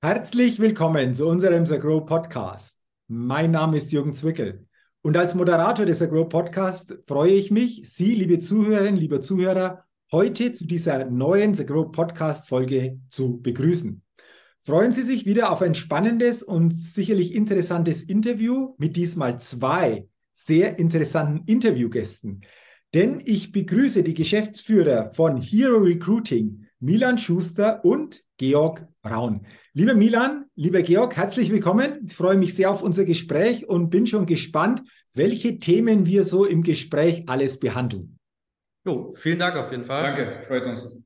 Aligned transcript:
Herzlich 0.00 0.60
willkommen 0.60 1.16
zu 1.16 1.26
unserem 1.26 1.66
The 1.66 1.76
Grow 1.76 2.06
Podcast. 2.06 2.78
Mein 3.08 3.50
Name 3.50 3.76
ist 3.78 3.90
Jürgen 3.90 4.14
Zwickel 4.14 4.68
und 5.02 5.16
als 5.16 5.34
Moderator 5.34 5.86
des 5.86 5.98
The 5.98 6.06
Grow 6.06 6.28
Podcast 6.28 6.96
freue 7.04 7.32
ich 7.32 7.50
mich, 7.50 7.82
Sie, 7.92 8.14
liebe 8.14 8.38
Zuhörerinnen, 8.38 9.00
lieber 9.00 9.20
Zuhörer, 9.22 9.86
heute 10.12 10.52
zu 10.52 10.68
dieser 10.68 11.06
neuen 11.06 11.56
The 11.56 11.66
Grow 11.66 11.90
Podcast 11.90 12.46
Folge 12.46 13.00
zu 13.08 13.42
begrüßen. 13.42 14.00
Freuen 14.60 14.92
Sie 14.92 15.02
sich 15.02 15.26
wieder 15.26 15.50
auf 15.50 15.62
ein 15.62 15.74
spannendes 15.74 16.44
und 16.44 16.80
sicherlich 16.80 17.34
interessantes 17.34 18.04
Interview 18.04 18.76
mit 18.78 18.94
diesmal 18.94 19.40
zwei 19.40 20.06
sehr 20.30 20.78
interessanten 20.78 21.42
Interviewgästen. 21.46 22.42
Denn 22.94 23.20
ich 23.24 23.50
begrüße 23.50 24.04
die 24.04 24.14
Geschäftsführer 24.14 25.12
von 25.12 25.38
Hero 25.38 25.78
Recruiting, 25.78 26.68
Milan 26.78 27.18
Schuster 27.18 27.84
und 27.84 28.27
Georg 28.38 28.86
Braun. 29.02 29.46
Lieber 29.72 29.94
Milan, 29.94 30.44
lieber 30.54 30.82
Georg, 30.82 31.16
herzlich 31.16 31.50
willkommen. 31.50 32.04
Ich 32.06 32.14
freue 32.14 32.36
mich 32.36 32.54
sehr 32.54 32.70
auf 32.70 32.82
unser 32.82 33.04
Gespräch 33.04 33.68
und 33.68 33.90
bin 33.90 34.06
schon 34.06 34.26
gespannt, 34.26 34.82
welche 35.12 35.58
Themen 35.58 36.06
wir 36.06 36.22
so 36.22 36.44
im 36.44 36.62
Gespräch 36.62 37.24
alles 37.26 37.58
behandeln. 37.58 38.16
Jo, 38.84 39.10
vielen 39.10 39.40
Dank 39.40 39.56
auf 39.56 39.72
jeden 39.72 39.84
Fall. 39.84 40.02
Danke, 40.02 40.40
freut 40.46 40.64
uns. 40.66 41.02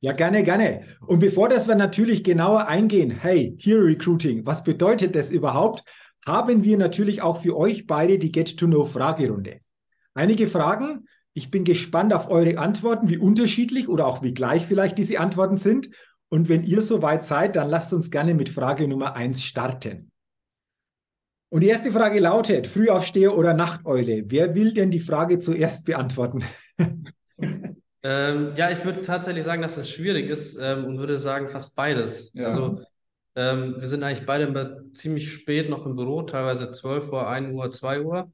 Ja, 0.00 0.12
gerne, 0.12 0.42
gerne. 0.42 0.86
Und 1.06 1.18
bevor 1.18 1.50
das 1.50 1.68
wir 1.68 1.74
natürlich 1.74 2.24
genauer 2.24 2.66
eingehen, 2.66 3.10
hey, 3.10 3.54
Hero 3.60 3.84
Recruiting, 3.84 4.46
was 4.46 4.64
bedeutet 4.64 5.14
das 5.14 5.30
überhaupt? 5.30 5.84
Haben 6.26 6.64
wir 6.64 6.78
natürlich 6.78 7.20
auch 7.20 7.42
für 7.42 7.58
euch 7.58 7.86
beide 7.86 8.18
die 8.18 8.32
Get-to-Know-Fragerunde. 8.32 9.60
Einige 10.14 10.46
Fragen. 10.46 11.06
Ich 11.34 11.50
bin 11.50 11.64
gespannt 11.64 12.12
auf 12.12 12.28
eure 12.28 12.58
Antworten, 12.58 13.08
wie 13.08 13.18
unterschiedlich 13.18 13.88
oder 13.88 14.06
auch 14.06 14.22
wie 14.22 14.34
gleich 14.34 14.66
vielleicht 14.66 14.98
diese 14.98 15.20
Antworten 15.20 15.58
sind. 15.58 15.90
Und 16.32 16.48
wenn 16.48 16.62
ihr 16.64 16.80
soweit 16.80 17.24
seid, 17.26 17.56
dann 17.56 17.68
lasst 17.68 17.92
uns 17.92 18.10
gerne 18.10 18.34
mit 18.34 18.48
Frage 18.48 18.86
Nummer 18.86 19.16
eins 19.16 19.42
starten. 19.42 20.10
Und 21.52 21.62
die 21.62 21.66
erste 21.66 21.90
Frage 21.90 22.20
lautet, 22.20 22.68
Frühaufsteher 22.68 23.36
oder 23.36 23.52
Nachteule? 23.54 24.22
Wer 24.26 24.54
will 24.54 24.72
denn 24.72 24.92
die 24.92 25.00
Frage 25.00 25.40
zuerst 25.40 25.84
beantworten? 25.84 26.44
ähm, 28.04 28.52
ja, 28.54 28.70
ich 28.70 28.84
würde 28.84 29.00
tatsächlich 29.02 29.44
sagen, 29.44 29.60
dass 29.60 29.74
das 29.74 29.90
schwierig 29.90 30.30
ist 30.30 30.56
ähm, 30.60 30.84
und 30.84 30.98
würde 30.98 31.18
sagen 31.18 31.48
fast 31.48 31.74
beides. 31.74 32.32
Ja. 32.34 32.46
Also 32.46 32.80
ähm, 33.34 33.76
wir 33.80 33.88
sind 33.88 34.04
eigentlich 34.04 34.26
beide 34.26 34.84
ziemlich 34.94 35.32
spät 35.32 35.68
noch 35.68 35.86
im 35.86 35.96
Büro, 35.96 36.22
teilweise 36.22 36.70
12 36.70 37.12
Uhr, 37.12 37.28
1 37.28 37.52
Uhr, 37.52 37.68
2 37.68 38.02
Uhr. 38.02 38.30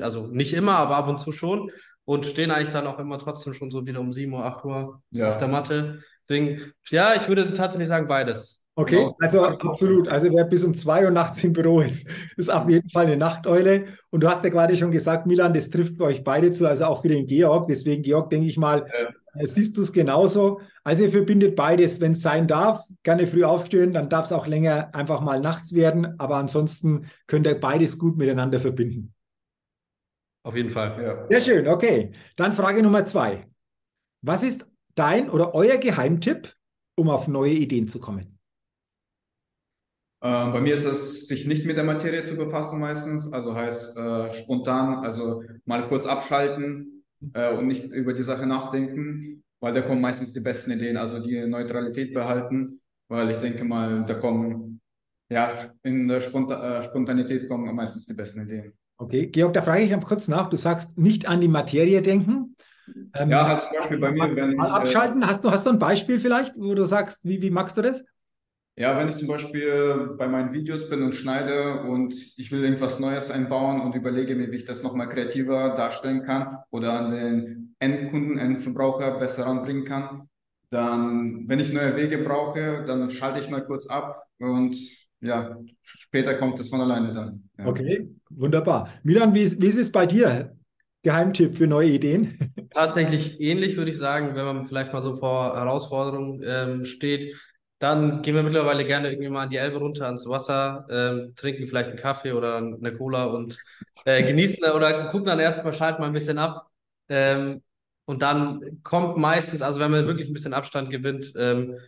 Also 0.00 0.26
nicht 0.26 0.54
immer, 0.54 0.76
aber 0.78 0.96
ab 0.96 1.08
und 1.08 1.20
zu 1.20 1.32
schon. 1.32 1.70
Und 2.06 2.24
stehen 2.24 2.50
eigentlich 2.50 2.72
dann 2.72 2.86
auch 2.86 2.98
immer 2.98 3.18
trotzdem 3.18 3.52
schon 3.52 3.70
so 3.70 3.86
wieder 3.86 4.00
um 4.00 4.12
7 4.12 4.32
Uhr, 4.32 4.44
8 4.46 4.64
Uhr 4.64 5.02
ja. 5.10 5.28
auf 5.28 5.36
der 5.36 5.48
Matte. 5.48 6.02
Deswegen, 6.28 6.72
ja, 6.88 7.14
ich 7.14 7.28
würde 7.28 7.52
tatsächlich 7.52 7.88
sagen 7.88 8.08
beides. 8.08 8.62
Okay, 8.78 8.96
genau. 8.96 9.16
also 9.20 9.44
absolut. 9.44 10.08
Also 10.08 10.30
wer 10.30 10.44
bis 10.44 10.62
um 10.62 10.74
zwei 10.74 11.04
Uhr 11.04 11.10
nachts 11.10 11.42
im 11.42 11.54
Büro 11.54 11.80
ist, 11.80 12.06
ist 12.36 12.50
auf 12.50 12.68
jeden 12.68 12.90
Fall 12.90 13.06
eine 13.06 13.16
Nachteule. 13.16 13.86
Und 14.10 14.22
du 14.22 14.28
hast 14.28 14.44
ja 14.44 14.50
gerade 14.50 14.76
schon 14.76 14.90
gesagt, 14.90 15.26
Milan, 15.26 15.54
das 15.54 15.70
trifft 15.70 15.96
für 15.96 16.04
euch 16.04 16.22
beide 16.22 16.52
zu, 16.52 16.68
also 16.68 16.84
auch 16.84 17.00
für 17.00 17.08
den 17.08 17.26
Georg. 17.26 17.68
Deswegen, 17.68 18.02
Georg, 18.02 18.28
denke 18.28 18.48
ich 18.48 18.58
mal, 18.58 18.86
ja. 18.86 19.08
Äh, 19.38 19.46
siehst 19.46 19.76
du 19.76 19.82
es 19.82 19.92
genauso. 19.92 20.60
Also 20.84 21.04
ihr 21.04 21.10
verbindet 21.10 21.56
beides. 21.56 22.00
Wenn 22.00 22.12
es 22.12 22.22
sein 22.22 22.46
darf, 22.46 22.82
gerne 23.02 23.26
früh 23.26 23.44
aufstehen, 23.44 23.92
dann 23.92 24.08
darf 24.08 24.26
es 24.26 24.32
auch 24.32 24.46
länger 24.46 24.94
einfach 24.94 25.20
mal 25.20 25.40
nachts 25.40 25.74
werden. 25.74 26.18
Aber 26.18 26.36
ansonsten 26.36 27.06
könnt 27.26 27.46
ihr 27.46 27.58
beides 27.58 27.98
gut 27.98 28.16
miteinander 28.16 28.60
verbinden. 28.60 29.12
Auf 30.42 30.56
jeden 30.56 30.70
Fall. 30.70 31.02
Ja. 31.02 31.26
Sehr 31.28 31.40
schön, 31.40 31.68
okay. 31.68 32.12
Dann 32.36 32.52
Frage 32.52 32.82
Nummer 32.82 33.04
zwei. 33.04 33.46
Was 34.22 34.42
ist 34.42 34.66
dein 34.96 35.30
oder 35.30 35.54
euer 35.54 35.76
Geheimtipp, 35.76 36.54
um 36.96 37.08
auf 37.08 37.28
neue 37.28 37.52
Ideen 37.52 37.88
zu 37.88 38.00
kommen? 38.00 38.36
Ähm, 40.22 40.52
bei 40.52 40.60
mir 40.60 40.74
ist 40.74 40.86
es, 40.86 41.28
sich 41.28 41.46
nicht 41.46 41.66
mit 41.66 41.76
der 41.76 41.84
Materie 41.84 42.24
zu 42.24 42.36
befassen 42.36 42.80
meistens, 42.80 43.32
also 43.32 43.54
heißt 43.54 43.96
äh, 43.96 44.32
spontan, 44.32 45.04
also 45.04 45.44
mal 45.66 45.86
kurz 45.88 46.06
abschalten 46.06 47.04
äh, 47.34 47.54
und 47.54 47.66
nicht 47.66 47.84
über 47.84 48.14
die 48.14 48.22
Sache 48.22 48.46
nachdenken, 48.46 49.44
weil 49.60 49.74
da 49.74 49.82
kommen 49.82 50.00
meistens 50.00 50.32
die 50.32 50.40
besten 50.40 50.72
Ideen, 50.72 50.96
also 50.96 51.22
die 51.22 51.46
Neutralität 51.46 52.14
behalten, 52.14 52.80
weil 53.08 53.30
ich 53.30 53.38
denke 53.38 53.64
mal, 53.64 54.04
da 54.06 54.14
kommen, 54.14 54.80
ja, 55.30 55.70
in 55.82 56.08
der 56.08 56.20
Sponta 56.20 56.78
äh, 56.78 56.82
Spontanität 56.82 57.46
kommen 57.46 57.74
meistens 57.74 58.06
die 58.06 58.14
besten 58.14 58.42
Ideen. 58.42 58.72
Okay, 58.98 59.26
Georg, 59.26 59.52
da 59.52 59.60
frage 59.60 59.82
ich 59.82 59.90
noch 59.90 60.04
kurz 60.04 60.26
nach. 60.28 60.48
Du 60.48 60.56
sagst 60.56 60.96
nicht 60.96 61.28
an 61.28 61.42
die 61.42 61.48
Materie 61.48 62.00
denken, 62.00 62.45
ähm, 63.18 63.30
ja, 63.30 63.46
halt 63.48 63.60
zum 63.60 63.72
Beispiel 63.76 63.98
bei 63.98 64.10
mir, 64.12 64.36
wenn 64.36 64.52
ich. 64.52 64.60
Abschalten, 64.60 65.22
äh, 65.22 65.26
hast, 65.26 65.44
du, 65.44 65.50
hast 65.50 65.66
du 65.66 65.70
ein 65.70 65.78
Beispiel 65.78 66.20
vielleicht, 66.20 66.54
wo 66.56 66.74
du 66.74 66.84
sagst, 66.84 67.24
wie, 67.24 67.40
wie 67.42 67.50
magst 67.50 67.76
du 67.76 67.82
das? 67.82 68.04
Ja, 68.78 68.98
wenn 68.98 69.08
ich 69.08 69.16
zum 69.16 69.28
Beispiel 69.28 70.14
bei 70.18 70.28
meinen 70.28 70.52
Videos 70.52 70.90
bin 70.90 71.02
und 71.02 71.14
schneide 71.14 71.80
und 71.80 72.14
ich 72.36 72.52
will 72.52 72.62
irgendwas 72.62 73.00
Neues 73.00 73.30
einbauen 73.30 73.80
und 73.80 73.94
überlege 73.94 74.34
mir, 74.34 74.50
wie 74.52 74.56
ich 74.56 74.66
das 74.66 74.82
nochmal 74.82 75.08
kreativer 75.08 75.74
darstellen 75.74 76.24
kann 76.24 76.58
oder 76.70 76.92
an 76.92 77.10
den 77.10 77.74
Endkunden, 77.78 78.36
Endverbraucher 78.36 79.18
besser 79.18 79.46
ranbringen 79.46 79.84
kann, 79.84 80.28
dann, 80.70 81.48
wenn 81.48 81.60
ich 81.60 81.72
neue 81.72 81.96
Wege 81.96 82.18
brauche, 82.18 82.84
dann 82.86 83.10
schalte 83.10 83.40
ich 83.40 83.48
mal 83.48 83.64
kurz 83.64 83.86
ab 83.86 84.22
und 84.38 84.76
ja, 85.20 85.56
später 85.82 86.34
kommt 86.34 86.60
es 86.60 86.68
von 86.68 86.80
alleine 86.80 87.12
dann. 87.12 87.48
Ja. 87.58 87.66
Okay, 87.66 88.10
wunderbar. 88.28 88.90
Milan, 89.02 89.34
wie, 89.34 89.60
wie 89.60 89.66
ist 89.68 89.78
es 89.78 89.90
bei 89.90 90.06
dir? 90.06 90.55
Geheimtipp 91.06 91.56
für 91.56 91.68
neue 91.68 91.90
Ideen? 91.90 92.36
Tatsächlich 92.70 93.40
ähnlich, 93.40 93.76
würde 93.76 93.92
ich 93.92 93.96
sagen, 93.96 94.34
wenn 94.34 94.44
man 94.44 94.64
vielleicht 94.66 94.92
mal 94.92 95.00
so 95.00 95.14
vor 95.14 95.54
Herausforderungen 95.56 96.42
ähm, 96.44 96.84
steht. 96.84 97.32
Dann 97.78 98.22
gehen 98.22 98.34
wir 98.34 98.42
mittlerweile 98.42 98.84
gerne 98.84 99.10
irgendwie 99.10 99.28
mal 99.28 99.44
an 99.44 99.50
die 99.50 99.56
Elbe 99.56 99.78
runter 99.78 100.06
ans 100.06 100.26
Wasser, 100.28 100.84
ähm, 100.90 101.32
trinken 101.36 101.68
vielleicht 101.68 101.90
einen 101.90 101.98
Kaffee 101.98 102.32
oder 102.32 102.56
eine 102.56 102.92
Cola 102.96 103.26
und 103.26 103.56
äh, 104.04 104.24
genießen 104.24 104.64
oder 104.72 105.08
gucken 105.10 105.26
dann 105.26 105.38
erstmal, 105.38 105.72
schalten 105.72 106.00
mal 106.00 106.08
ein 106.08 106.12
bisschen 106.12 106.38
ab. 106.38 106.68
Ähm, 107.08 107.62
und 108.04 108.22
dann 108.22 108.80
kommt 108.82 109.16
meistens, 109.16 109.62
also 109.62 109.78
wenn 109.78 109.92
man 109.92 110.06
wirklich 110.06 110.28
ein 110.28 110.34
bisschen 110.34 110.54
Abstand 110.54 110.90
gewinnt, 110.90 111.32
ähm, 111.36 111.78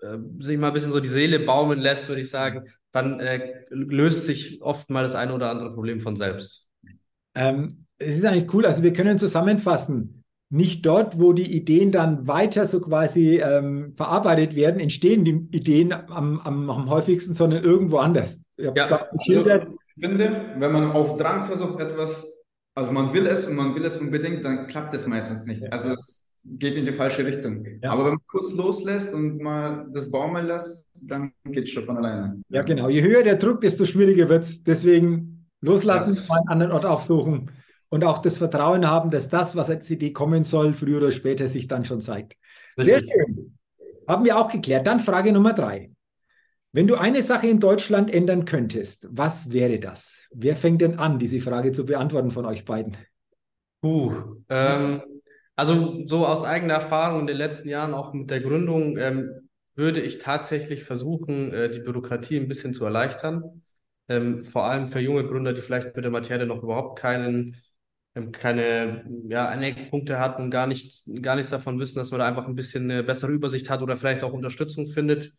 äh, 0.00 0.16
sich 0.38 0.56
mal 0.58 0.68
ein 0.68 0.72
bisschen 0.72 0.92
so 0.92 1.00
die 1.00 1.08
Seele 1.08 1.40
baumeln 1.40 1.78
lässt, 1.80 2.08
würde 2.08 2.22
ich 2.22 2.30
sagen, 2.30 2.64
dann 2.90 3.20
äh, 3.20 3.64
löst 3.68 4.24
sich 4.24 4.62
oft 4.62 4.88
mal 4.88 5.02
das 5.02 5.14
eine 5.14 5.34
oder 5.34 5.50
andere 5.50 5.74
Problem 5.74 6.00
von 6.00 6.16
selbst. 6.16 6.68
Ähm, 7.34 7.86
es 8.02 8.18
ist 8.18 8.24
eigentlich 8.24 8.52
cool. 8.54 8.66
Also 8.66 8.82
wir 8.82 8.92
können 8.92 9.18
zusammenfassen, 9.18 10.22
nicht 10.52 10.84
dort, 10.84 11.18
wo 11.18 11.32
die 11.32 11.56
Ideen 11.56 11.92
dann 11.92 12.26
weiter 12.26 12.66
so 12.66 12.80
quasi 12.82 13.40
ähm, 13.40 13.94
verarbeitet 13.94 14.54
werden, 14.54 14.80
entstehen 14.80 15.24
die 15.24 15.48
Ideen 15.56 15.92
am, 15.92 16.40
am, 16.40 16.68
am 16.68 16.90
häufigsten, 16.90 17.32
sondern 17.32 17.64
irgendwo 17.64 17.96
anders. 17.96 18.38
Ich, 18.58 18.66
ja. 18.66 18.84
also, 18.84 18.96
ich 19.24 20.04
finde, 20.04 20.52
wenn 20.58 20.72
man 20.72 20.92
auf 20.92 21.16
Drang 21.16 21.44
versucht, 21.44 21.80
etwas, 21.80 22.38
also 22.74 22.92
man 22.92 23.14
will 23.14 23.26
es 23.26 23.46
und 23.46 23.56
man 23.56 23.74
will 23.74 23.84
es 23.86 23.96
unbedingt, 23.96 24.44
dann 24.44 24.66
klappt 24.66 24.92
es 24.92 25.06
meistens 25.06 25.46
nicht. 25.46 25.72
Also 25.72 25.92
es 25.92 26.26
geht 26.44 26.74
in 26.74 26.84
die 26.84 26.92
falsche 26.92 27.24
Richtung. 27.24 27.64
Ja. 27.82 27.92
Aber 27.92 28.04
wenn 28.04 28.12
man 28.12 28.26
kurz 28.28 28.54
loslässt 28.54 29.14
und 29.14 29.40
mal 29.40 29.86
das 29.94 30.10
baumeln 30.10 30.46
lässt, 30.46 30.86
dann 31.08 31.32
geht 31.46 31.64
es 31.64 31.70
schon 31.70 31.84
von 31.84 31.96
alleine. 31.96 32.42
Ja, 32.50 32.60
genau. 32.60 32.90
Je 32.90 33.00
höher 33.00 33.22
der 33.22 33.36
Druck, 33.36 33.62
desto 33.62 33.86
schwieriger 33.86 34.28
wird 34.28 34.42
es. 34.42 34.62
Deswegen 34.62 35.46
loslassen, 35.62 36.14
ja. 36.14 36.22
mal 36.28 36.40
einen 36.40 36.48
anderen 36.48 36.72
Ort 36.72 36.84
aufsuchen 36.84 37.50
und 37.92 38.04
auch 38.04 38.20
das 38.20 38.38
Vertrauen 38.38 38.88
haben, 38.88 39.10
dass 39.10 39.28
das, 39.28 39.54
was 39.54 39.68
als 39.68 39.90
Idee 39.90 40.14
kommen 40.14 40.44
soll, 40.44 40.72
früher 40.72 40.96
oder 40.96 41.10
später 41.10 41.46
sich 41.46 41.68
dann 41.68 41.84
schon 41.84 42.00
zeigt. 42.00 42.38
Sehr 42.78 43.00
schön. 43.00 43.58
Haben 44.08 44.24
wir 44.24 44.38
auch 44.38 44.50
geklärt. 44.50 44.86
Dann 44.86 44.98
Frage 44.98 45.30
Nummer 45.30 45.52
drei. 45.52 45.90
Wenn 46.72 46.86
du 46.86 46.94
eine 46.94 47.22
Sache 47.22 47.48
in 47.48 47.60
Deutschland 47.60 48.10
ändern 48.10 48.46
könntest, 48.46 49.08
was 49.10 49.52
wäre 49.52 49.78
das? 49.78 50.26
Wer 50.32 50.56
fängt 50.56 50.80
denn 50.80 50.98
an, 50.98 51.18
diese 51.18 51.38
Frage 51.38 51.72
zu 51.72 51.84
beantworten 51.84 52.30
von 52.30 52.46
euch 52.46 52.64
beiden? 52.64 52.96
Uh, 53.84 54.36
ähm, 54.48 55.02
also 55.54 56.06
so 56.06 56.26
aus 56.26 56.44
eigener 56.44 56.74
Erfahrung 56.74 57.20
in 57.20 57.26
den 57.26 57.36
letzten 57.36 57.68
Jahren, 57.68 57.92
auch 57.92 58.14
mit 58.14 58.30
der 58.30 58.40
Gründung, 58.40 58.96
ähm, 58.96 59.50
würde 59.74 60.00
ich 60.00 60.16
tatsächlich 60.16 60.84
versuchen, 60.84 61.52
äh, 61.52 61.68
die 61.68 61.80
Bürokratie 61.80 62.38
ein 62.38 62.48
bisschen 62.48 62.72
zu 62.72 62.86
erleichtern. 62.86 63.62
Ähm, 64.08 64.46
vor 64.46 64.64
allem 64.64 64.86
für 64.86 65.00
junge 65.00 65.26
Gründer, 65.26 65.52
die 65.52 65.60
vielleicht 65.60 65.94
mit 65.94 66.06
der 66.06 66.10
Materie 66.10 66.46
noch 66.46 66.62
überhaupt 66.62 66.98
keinen 66.98 67.54
keine 68.32 69.04
ja, 69.28 69.48
Aneckpunkte 69.48 70.18
hat 70.18 70.38
und 70.38 70.50
gar 70.50 70.66
nichts, 70.66 71.10
gar 71.22 71.36
nichts 71.36 71.50
davon 71.50 71.78
wissen, 71.78 71.98
dass 71.98 72.10
man 72.10 72.20
da 72.20 72.26
einfach 72.26 72.46
ein 72.46 72.54
bisschen 72.54 72.90
eine 72.90 73.02
bessere 73.02 73.32
Übersicht 73.32 73.70
hat 73.70 73.82
oder 73.82 73.96
vielleicht 73.96 74.22
auch 74.22 74.32
Unterstützung 74.32 74.86
findet. 74.86 75.32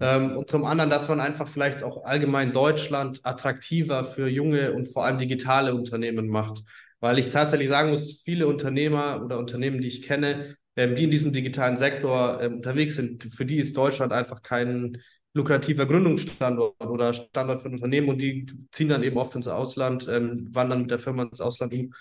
Ähm, 0.00 0.36
und 0.36 0.50
zum 0.50 0.64
anderen, 0.64 0.90
dass 0.90 1.08
man 1.08 1.20
einfach 1.20 1.48
vielleicht 1.48 1.82
auch 1.82 2.04
allgemein 2.04 2.52
Deutschland 2.52 3.20
attraktiver 3.22 4.04
für 4.04 4.28
junge 4.28 4.72
und 4.72 4.88
vor 4.88 5.04
allem 5.04 5.18
digitale 5.18 5.74
Unternehmen 5.74 6.28
macht. 6.28 6.62
Weil 7.00 7.18
ich 7.18 7.30
tatsächlich 7.30 7.68
sagen 7.68 7.90
muss, 7.90 8.22
viele 8.22 8.46
Unternehmer 8.46 9.22
oder 9.24 9.38
Unternehmen, 9.38 9.80
die 9.80 9.88
ich 9.88 10.02
kenne, 10.02 10.56
ähm, 10.76 10.96
die 10.96 11.04
in 11.04 11.10
diesem 11.10 11.32
digitalen 11.32 11.76
Sektor 11.76 12.40
ähm, 12.40 12.56
unterwegs 12.56 12.94
sind, 12.96 13.24
für 13.24 13.44
die 13.44 13.58
ist 13.58 13.76
Deutschland 13.76 14.12
einfach 14.12 14.42
kein, 14.42 15.02
lukrativer 15.34 15.86
Gründungsstandort 15.86 16.80
oder 16.80 17.12
Standort 17.12 17.60
für 17.60 17.68
ein 17.68 17.74
Unternehmen 17.74 18.08
und 18.08 18.20
die 18.20 18.46
ziehen 18.70 18.88
dann 18.88 19.02
eben 19.02 19.16
oft 19.16 19.34
ins 19.34 19.48
Ausland, 19.48 20.06
ähm, 20.08 20.48
wandern 20.54 20.82
mit 20.82 20.90
der 20.90 20.98
Firma 20.98 21.22
ins 21.24 21.40
Ausland 21.40 21.72
um. 21.72 21.92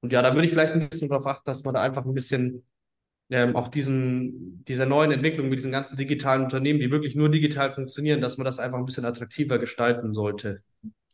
Und 0.00 0.12
ja, 0.12 0.22
da 0.22 0.34
würde 0.34 0.46
ich 0.46 0.52
vielleicht 0.52 0.72
ein 0.72 0.88
bisschen 0.88 1.08
darauf 1.08 1.26
achten, 1.26 1.44
dass 1.44 1.62
man 1.64 1.74
da 1.74 1.82
einfach 1.82 2.06
ein 2.06 2.14
bisschen 2.14 2.64
ähm, 3.28 3.54
auch 3.54 3.68
diesen, 3.68 4.64
dieser 4.64 4.86
neuen 4.86 5.12
Entwicklung 5.12 5.48
mit 5.48 5.58
diesen 5.58 5.72
ganzen 5.72 5.96
digitalen 5.96 6.42
Unternehmen, 6.42 6.80
die 6.80 6.90
wirklich 6.90 7.14
nur 7.14 7.28
digital 7.28 7.70
funktionieren, 7.70 8.20
dass 8.20 8.38
man 8.38 8.44
das 8.44 8.58
einfach 8.58 8.78
ein 8.78 8.86
bisschen 8.86 9.04
attraktiver 9.04 9.58
gestalten 9.58 10.14
sollte. 10.14 10.62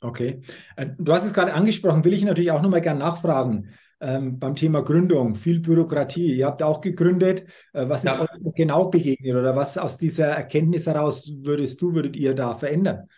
Okay. 0.00 0.40
Äh, 0.76 0.88
du 0.98 1.12
hast 1.12 1.24
es 1.24 1.34
gerade 1.34 1.52
angesprochen, 1.52 2.04
will 2.04 2.14
ich 2.14 2.24
natürlich 2.24 2.52
auch 2.52 2.62
nochmal 2.62 2.80
gerne 2.80 3.00
nachfragen. 3.00 3.70
Ähm, 3.98 4.38
beim 4.38 4.54
Thema 4.54 4.82
Gründung, 4.82 5.34
viel 5.36 5.60
Bürokratie. 5.60 6.34
Ihr 6.36 6.46
habt 6.46 6.62
auch 6.62 6.80
gegründet. 6.82 7.44
Äh, 7.72 7.88
was 7.88 8.04
ist 8.04 8.14
Ja. 8.14 8.20
euch 8.20 8.28
genau 8.54 8.90
begegnet 8.90 9.34
oder 9.34 9.56
was 9.56 9.78
aus 9.78 9.96
dieser 9.96 10.26
Erkenntnis 10.28 10.86
heraus 10.86 11.30
würdest 11.42 11.80
du, 11.80 11.94
würdet 11.94 12.14
ihr 12.16 12.34
da 12.34 12.54
verändern? 12.54 13.08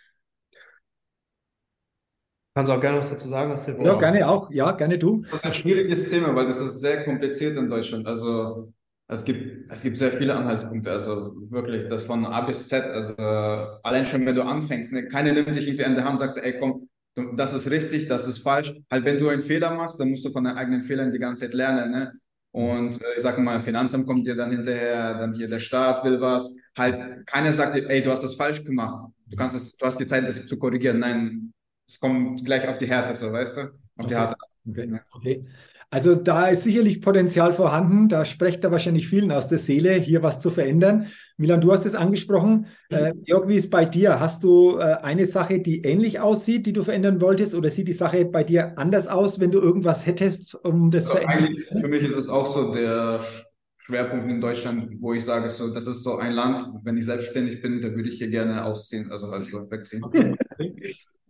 Kannst 2.55 2.71
du 2.71 2.75
auch 2.75 2.81
gerne 2.81 2.97
was 2.97 3.09
dazu 3.09 3.29
sagen, 3.29 3.51
was 3.51 3.65
dir 3.65 3.81
Ja, 3.81 3.95
gerne 3.95 4.27
auch. 4.27 4.49
Ja, 4.51 4.71
gerne 4.71 4.97
du. 4.97 5.21
Das 5.23 5.39
ist 5.39 5.45
ein 5.45 5.53
schwieriges 5.53 6.09
Thema, 6.09 6.35
weil 6.35 6.45
das 6.47 6.59
ist 6.59 6.79
sehr 6.81 7.03
kompliziert 7.03 7.57
in 7.57 7.69
Deutschland. 7.69 8.07
Also 8.07 8.73
es 9.07 9.23
gibt, 9.23 9.71
es 9.71 9.83
gibt 9.83 9.97
sehr 9.97 10.11
viele 10.13 10.35
Anhaltspunkte. 10.35 10.91
Also 10.91 11.33
wirklich, 11.49 11.87
das 11.87 12.03
von 12.03 12.25
A 12.25 12.41
bis 12.41 12.67
Z. 12.67 12.83
Also 12.85 13.13
allein 13.17 14.03
schon, 14.05 14.25
wenn 14.25 14.35
du 14.35 14.43
anfängst, 14.43 14.93
ne, 14.93 15.07
keiner 15.07 15.31
nimmt 15.33 15.55
dich 15.55 15.67
irgendwie 15.67 15.85
an 15.85 15.95
der 15.95 16.03
Hand 16.03 16.19
und 16.19 16.27
sagt, 16.27 16.37
ey, 16.45 16.57
komm, 16.59 16.71
du, 16.71 16.87
das 17.35 17.53
ist 17.53 17.69
richtig, 17.69 18.07
das 18.07 18.27
ist 18.27 18.39
falsch. 18.39 18.73
Halt, 18.91 19.05
wenn 19.05 19.19
du 19.19 19.29
einen 19.29 19.41
Fehler 19.41 19.73
machst, 19.75 19.99
dann 19.99 20.09
musst 20.09 20.25
du 20.25 20.31
von 20.31 20.43
deinen 20.43 20.57
eigenen 20.57 20.81
Fehlern 20.81 21.11
die 21.11 21.19
ganze 21.19 21.45
Zeit 21.45 21.53
lernen. 21.53 21.91
Ne? 21.91 22.13
Und 22.51 23.01
äh, 23.01 23.15
ich 23.15 23.21
sag 23.21 23.37
mal, 23.39 23.59
Finanzamt 23.59 24.07
kommt 24.07 24.25
dir 24.25 24.35
dann 24.35 24.51
hinterher, 24.51 25.17
dann 25.17 25.33
hier 25.33 25.47
der 25.47 25.59
Staat 25.59 26.03
will 26.03 26.19
was. 26.21 26.55
Halt, 26.77 27.25
keiner 27.27 27.53
sagt 27.53 27.75
dir, 27.75 27.89
ey, 27.89 28.01
du 28.01 28.11
hast 28.11 28.23
das 28.23 28.35
falsch 28.35 28.63
gemacht. 28.63 29.05
Du 29.27 29.35
kannst 29.35 29.55
es, 29.55 29.75
du 29.77 29.85
hast 29.85 29.99
die 29.99 30.05
Zeit, 30.05 30.23
es 30.25 30.47
zu 30.47 30.57
korrigieren. 30.57 30.99
Nein, 30.99 31.53
es 31.87 31.99
kommt 31.99 32.43
gleich 32.45 32.67
auf 32.67 32.77
die 32.77 32.87
Härte, 32.87 33.15
so, 33.15 33.31
weißt 33.31 33.57
du? 33.57 33.61
Auf 33.97 34.07
die 34.07 34.15
Okay. 34.15 34.15
Härte. 34.15 34.35
Okay. 34.67 34.99
okay. 35.11 35.45
Also 35.91 36.13
da 36.13 36.47
ist 36.47 36.63
sicherlich 36.63 37.01
Potenzial 37.01 37.51
vorhanden. 37.51 38.09
Da 38.09 38.23
spricht 38.23 38.63
da 38.63 38.71
wahrscheinlich 38.71 39.07
vielen 39.07 39.31
aus 39.31 39.47
der 39.47 39.57
Seele, 39.57 39.93
hier 39.93 40.21
was 40.21 40.39
zu 40.39 40.51
verändern. 40.51 41.07
Milan, 41.37 41.61
du 41.61 41.71
hast 41.71 41.85
es 41.87 41.95
angesprochen. 41.95 42.67
Äh, 42.89 43.13
Jörg, 43.25 43.47
wie 43.47 43.55
ist 43.55 43.71
bei 43.71 43.85
dir? 43.85 44.19
Hast 44.19 44.43
du 44.43 44.77
äh, 44.77 44.83
eine 45.01 45.25
Sache, 45.25 45.59
die 45.59 45.81
ähnlich 45.81 46.19
aussieht, 46.19 46.67
die 46.67 46.73
du 46.73 46.83
verändern 46.83 47.19
wolltest? 47.21 47.55
Oder 47.55 47.71
sieht 47.71 47.87
die 47.87 47.93
Sache 47.93 48.25
bei 48.25 48.43
dir 48.43 48.77
anders 48.77 49.07
aus, 49.07 49.39
wenn 49.39 49.51
du 49.51 49.59
irgendwas 49.59 50.05
hättest, 50.05 50.53
um 50.63 50.91
das 50.91 51.05
Also 51.09 51.13
verändern? 51.17 51.45
eigentlich 51.55 51.67
für 51.81 51.87
mich 51.87 52.03
ist 52.03 52.15
es 52.15 52.29
auch 52.29 52.45
so 52.45 52.71
der 52.71 53.19
Sch- 53.21 53.43
Schwerpunkt 53.79 54.29
in 54.29 54.39
Deutschland, 54.41 54.91
wo 54.99 55.13
ich 55.13 55.25
sage, 55.25 55.49
so, 55.49 55.73
das 55.73 55.87
ist 55.87 56.03
so 56.03 56.17
ein 56.17 56.33
Land, 56.33 56.65
wenn 56.83 56.97
ich 56.97 57.05
selbstständig 57.05 57.63
bin, 57.63 57.81
da 57.81 57.89
würde 57.89 58.09
ich 58.09 58.19
hier 58.19 58.29
gerne 58.29 58.63
ausziehen, 58.63 59.11
also 59.11 59.25
also 59.27 59.71
wegziehen. 59.71 60.03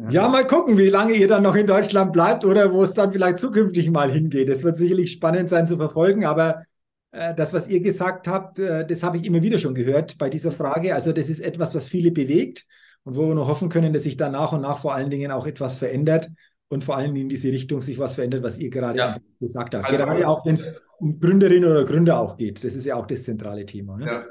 Ja, 0.10 0.30
mal 0.30 0.48
gucken, 0.48 0.78
wie 0.78 0.88
lange 0.88 1.14
ihr 1.14 1.28
dann 1.28 1.44
noch 1.44 1.56
in 1.56 1.68
Deutschland 1.68 2.14
bleibt 2.14 2.46
oder 2.46 2.72
wo 2.72 2.84
es 2.84 2.94
dann 2.94 3.12
vielleicht 3.12 3.40
zukünftig 3.40 3.92
mal 3.92 4.10
hingeht. 4.10 4.48
Es 4.48 4.64
wird 4.64 4.78
sicherlich 4.78 5.12
spannend 5.12 5.50
sein 5.50 5.68
zu 5.68 5.76
verfolgen, 5.76 6.24
aber 6.26 6.64
äh, 7.12 7.36
das, 7.36 7.54
was 7.54 7.68
ihr 7.68 7.82
gesagt 7.82 8.28
habt, 8.28 8.60
äh, 8.60 8.88
das 8.88 9.04
habe 9.04 9.18
ich 9.18 9.26
immer 9.26 9.42
wieder 9.42 9.58
schon 9.58 9.76
gehört 9.76 10.18
bei 10.18 10.30
dieser 10.30 10.52
Frage. 10.54 10.96
Also 10.96 11.12
das 11.12 11.28
ist 11.30 11.42
etwas, 11.42 11.76
was 11.76 11.88
viele 11.88 12.12
bewegt 12.12 12.66
und 13.04 13.18
wo 13.18 13.28
wir 13.28 13.36
nur 13.36 13.48
hoffen 13.48 13.68
können, 13.68 13.92
dass 13.92 14.04
sich 14.04 14.16
da 14.16 14.30
nach 14.30 14.54
und 14.54 14.62
nach 14.62 14.78
vor 14.80 14.96
allen 14.96 15.10
Dingen 15.10 15.32
auch 15.32 15.46
etwas 15.46 15.78
verändert 15.78 16.30
und 16.70 16.86
vor 16.86 16.96
allem 16.96 17.16
in 17.18 17.28
diese 17.28 17.50
Richtung 17.52 17.82
sich 17.82 18.00
was 18.00 18.14
verändert, 18.16 18.42
was 18.42 18.58
ihr 18.58 18.70
gerade 18.70 18.98
Ja. 18.98 19.18
gesagt 19.42 19.76
habt. 19.76 19.84
Also- 19.86 19.98
Gerade 19.98 20.28
auch, 20.28 20.46
wenn 20.46 20.56
es 20.56 20.72
um 21.00 21.20
Gründerinnen 21.20 21.70
oder 21.70 21.84
Gründer 21.84 22.20
auch 22.20 22.38
geht. 22.38 22.64
Das 22.64 22.74
ist 22.74 22.86
ja 22.86 22.96
auch 22.96 23.06
das 23.08 23.24
zentrale 23.24 23.66
Thema. 23.66 23.98
Ne? 23.98 24.06
Ja. 24.06 24.24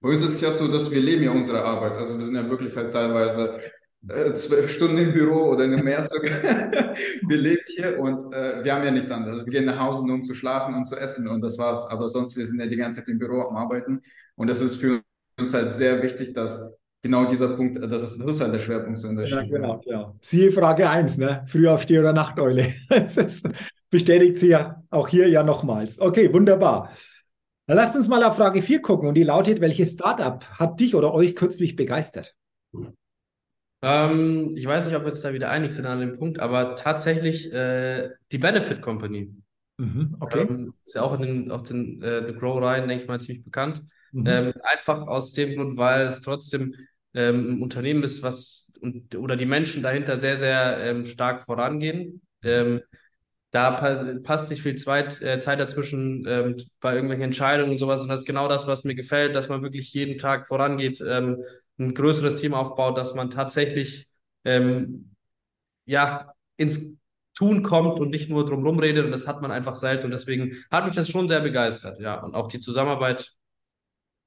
Bei 0.00 0.10
uns 0.10 0.22
ist 0.22 0.34
es 0.34 0.40
ja 0.40 0.52
so, 0.52 0.68
dass 0.68 0.90
wir 0.92 1.00
leben 1.00 1.22
ja 1.24 1.32
unsere 1.32 1.64
Arbeit. 1.64 1.92
Also 1.94 2.16
wir 2.16 2.24
sind 2.24 2.34
ja 2.36 2.48
wirklich 2.48 2.76
halt 2.76 2.92
teilweise 2.92 3.58
zwölf 4.34 4.70
Stunden 4.70 4.98
im 4.98 5.12
Büro 5.12 5.50
oder 5.50 5.66
mehr 5.66 6.02
sogar. 6.02 6.32
Wir 7.28 7.36
leben 7.36 7.62
hier 7.66 7.98
und 7.98 8.32
äh, 8.32 8.64
wir 8.64 8.74
haben 8.74 8.84
ja 8.84 8.90
nichts 8.90 9.10
anderes. 9.10 9.34
Also 9.34 9.46
wir 9.46 9.52
gehen 9.52 9.66
nach 9.66 9.78
Hause 9.78 10.06
nur 10.06 10.16
um 10.16 10.24
zu 10.24 10.34
schlafen 10.34 10.74
und 10.74 10.86
zu 10.86 10.96
essen 10.96 11.28
und 11.28 11.42
das 11.42 11.58
war's. 11.58 11.86
Aber 11.86 12.08
sonst, 12.08 12.36
wir 12.36 12.46
sind 12.46 12.60
ja 12.60 12.66
die 12.66 12.76
ganze 12.76 13.00
Zeit 13.00 13.08
im 13.08 13.18
Büro 13.18 13.42
am 13.42 13.56
Arbeiten 13.56 14.00
und 14.36 14.48
das 14.48 14.60
ist 14.60 14.76
für 14.76 15.02
uns 15.38 15.52
halt 15.52 15.72
sehr 15.72 16.02
wichtig, 16.02 16.32
dass 16.32 16.78
genau 17.02 17.26
dieser 17.26 17.48
Punkt, 17.54 17.76
das 17.82 18.02
ist, 18.02 18.18
das 18.18 18.30
ist 18.30 18.40
halt 18.40 18.54
der 18.54 18.58
Schwerpunkt 18.58 18.98
so 18.98 19.08
in 19.08 19.16
der 19.16 19.26
Ja, 19.26 19.42
genau, 19.42 19.80
genau. 19.84 20.16
Siehe 20.22 20.50
Frage 20.50 20.88
1, 20.88 21.18
ne? 21.18 21.44
Frühaufsteher 21.46 22.00
oder 22.00 22.12
Nachteule. 22.12 22.72
Das 22.88 23.42
bestätigt 23.90 24.38
sie 24.38 24.48
ja 24.48 24.82
auch 24.90 25.08
hier 25.08 25.28
ja 25.28 25.42
nochmals. 25.42 26.00
Okay, 26.00 26.32
wunderbar. 26.32 26.90
Dann 27.66 27.76
lasst 27.76 27.96
uns 27.96 28.08
mal 28.08 28.22
auf 28.24 28.36
Frage 28.36 28.62
4 28.62 28.80
gucken 28.80 29.08
und 29.08 29.14
die 29.14 29.24
lautet, 29.24 29.60
welches 29.60 29.92
Startup 29.92 30.44
hat 30.58 30.80
dich 30.80 30.94
oder 30.94 31.12
euch 31.12 31.36
kürzlich 31.36 31.76
begeistert? 31.76 32.34
Ähm, 33.82 34.50
ich 34.54 34.66
weiß 34.66 34.86
nicht, 34.86 34.96
ob 34.96 35.02
wir 35.02 35.08
uns 35.08 35.22
da 35.22 35.32
wieder 35.32 35.50
einig 35.50 35.72
sind 35.72 35.86
an 35.86 36.00
dem 36.00 36.18
Punkt, 36.18 36.38
aber 36.38 36.76
tatsächlich 36.76 37.52
äh, 37.52 38.10
die 38.30 38.38
Benefit 38.38 38.82
Company. 38.82 39.34
Mhm, 39.78 40.16
okay. 40.20 40.42
Ähm, 40.42 40.74
ist 40.84 40.94
ja 40.94 41.02
auch 41.02 41.18
in 41.18 41.22
den, 41.22 41.50
auch 41.50 41.62
den, 41.62 42.02
äh, 42.02 42.26
den 42.26 42.38
Grow-Reihen, 42.38 42.86
denke 42.86 43.04
ich 43.04 43.08
mal, 43.08 43.20
ziemlich 43.20 43.44
bekannt. 43.44 43.82
Mhm. 44.12 44.26
Ähm, 44.26 44.52
einfach 44.62 45.06
aus 45.06 45.32
dem 45.32 45.56
Grund, 45.56 45.78
weil 45.78 46.06
es 46.06 46.20
trotzdem 46.20 46.74
ähm, 47.14 47.54
ein 47.54 47.62
Unternehmen 47.62 48.02
ist, 48.02 48.22
was 48.22 48.74
und, 48.82 49.14
oder 49.14 49.36
die 49.36 49.46
Menschen 49.46 49.82
dahinter 49.82 50.16
sehr, 50.16 50.36
sehr 50.36 50.78
ähm, 50.80 51.06
stark 51.06 51.40
vorangehen. 51.40 52.20
Ähm, 52.42 52.80
da 53.52 53.72
pa 53.72 54.14
passt 54.22 54.48
nicht 54.50 54.62
viel 54.62 54.76
Zweit, 54.76 55.20
äh, 55.22 55.40
Zeit 55.40 55.58
dazwischen 55.58 56.22
bei 56.80 56.94
irgendwelchen 56.94 57.24
Entscheidungen 57.24 57.72
und 57.72 57.78
sowas. 57.78 58.00
Und 58.00 58.08
das 58.08 58.20
ist 58.20 58.26
genau 58.26 58.46
das, 58.46 58.68
was 58.68 58.84
mir 58.84 58.94
gefällt, 58.94 59.34
dass 59.34 59.48
man 59.48 59.62
wirklich 59.62 59.92
jeden 59.92 60.18
Tag 60.18 60.46
vorangeht, 60.46 61.02
ein 61.80 61.94
größeres 61.94 62.40
Team 62.40 62.54
aufbaut, 62.54 62.96
dass 62.96 63.14
man 63.14 63.30
tatsächlich 63.30 64.08
ähm, 64.44 65.14
ja 65.86 66.32
ins 66.56 66.94
Tun 67.34 67.62
kommt 67.62 67.98
und 67.98 68.10
nicht 68.10 68.28
nur 68.28 68.44
drum 68.44 68.78
redet. 68.78 69.04
Und 69.06 69.12
das 69.12 69.26
hat 69.26 69.40
man 69.40 69.50
einfach 69.50 69.74
selten. 69.74 70.04
Und 70.04 70.10
deswegen 70.10 70.56
hat 70.70 70.86
mich 70.86 70.94
das 70.94 71.08
schon 71.08 71.28
sehr 71.28 71.40
begeistert. 71.40 71.98
Ja, 71.98 72.22
und 72.22 72.34
auch 72.34 72.48
die 72.48 72.60
Zusammenarbeit 72.60 73.34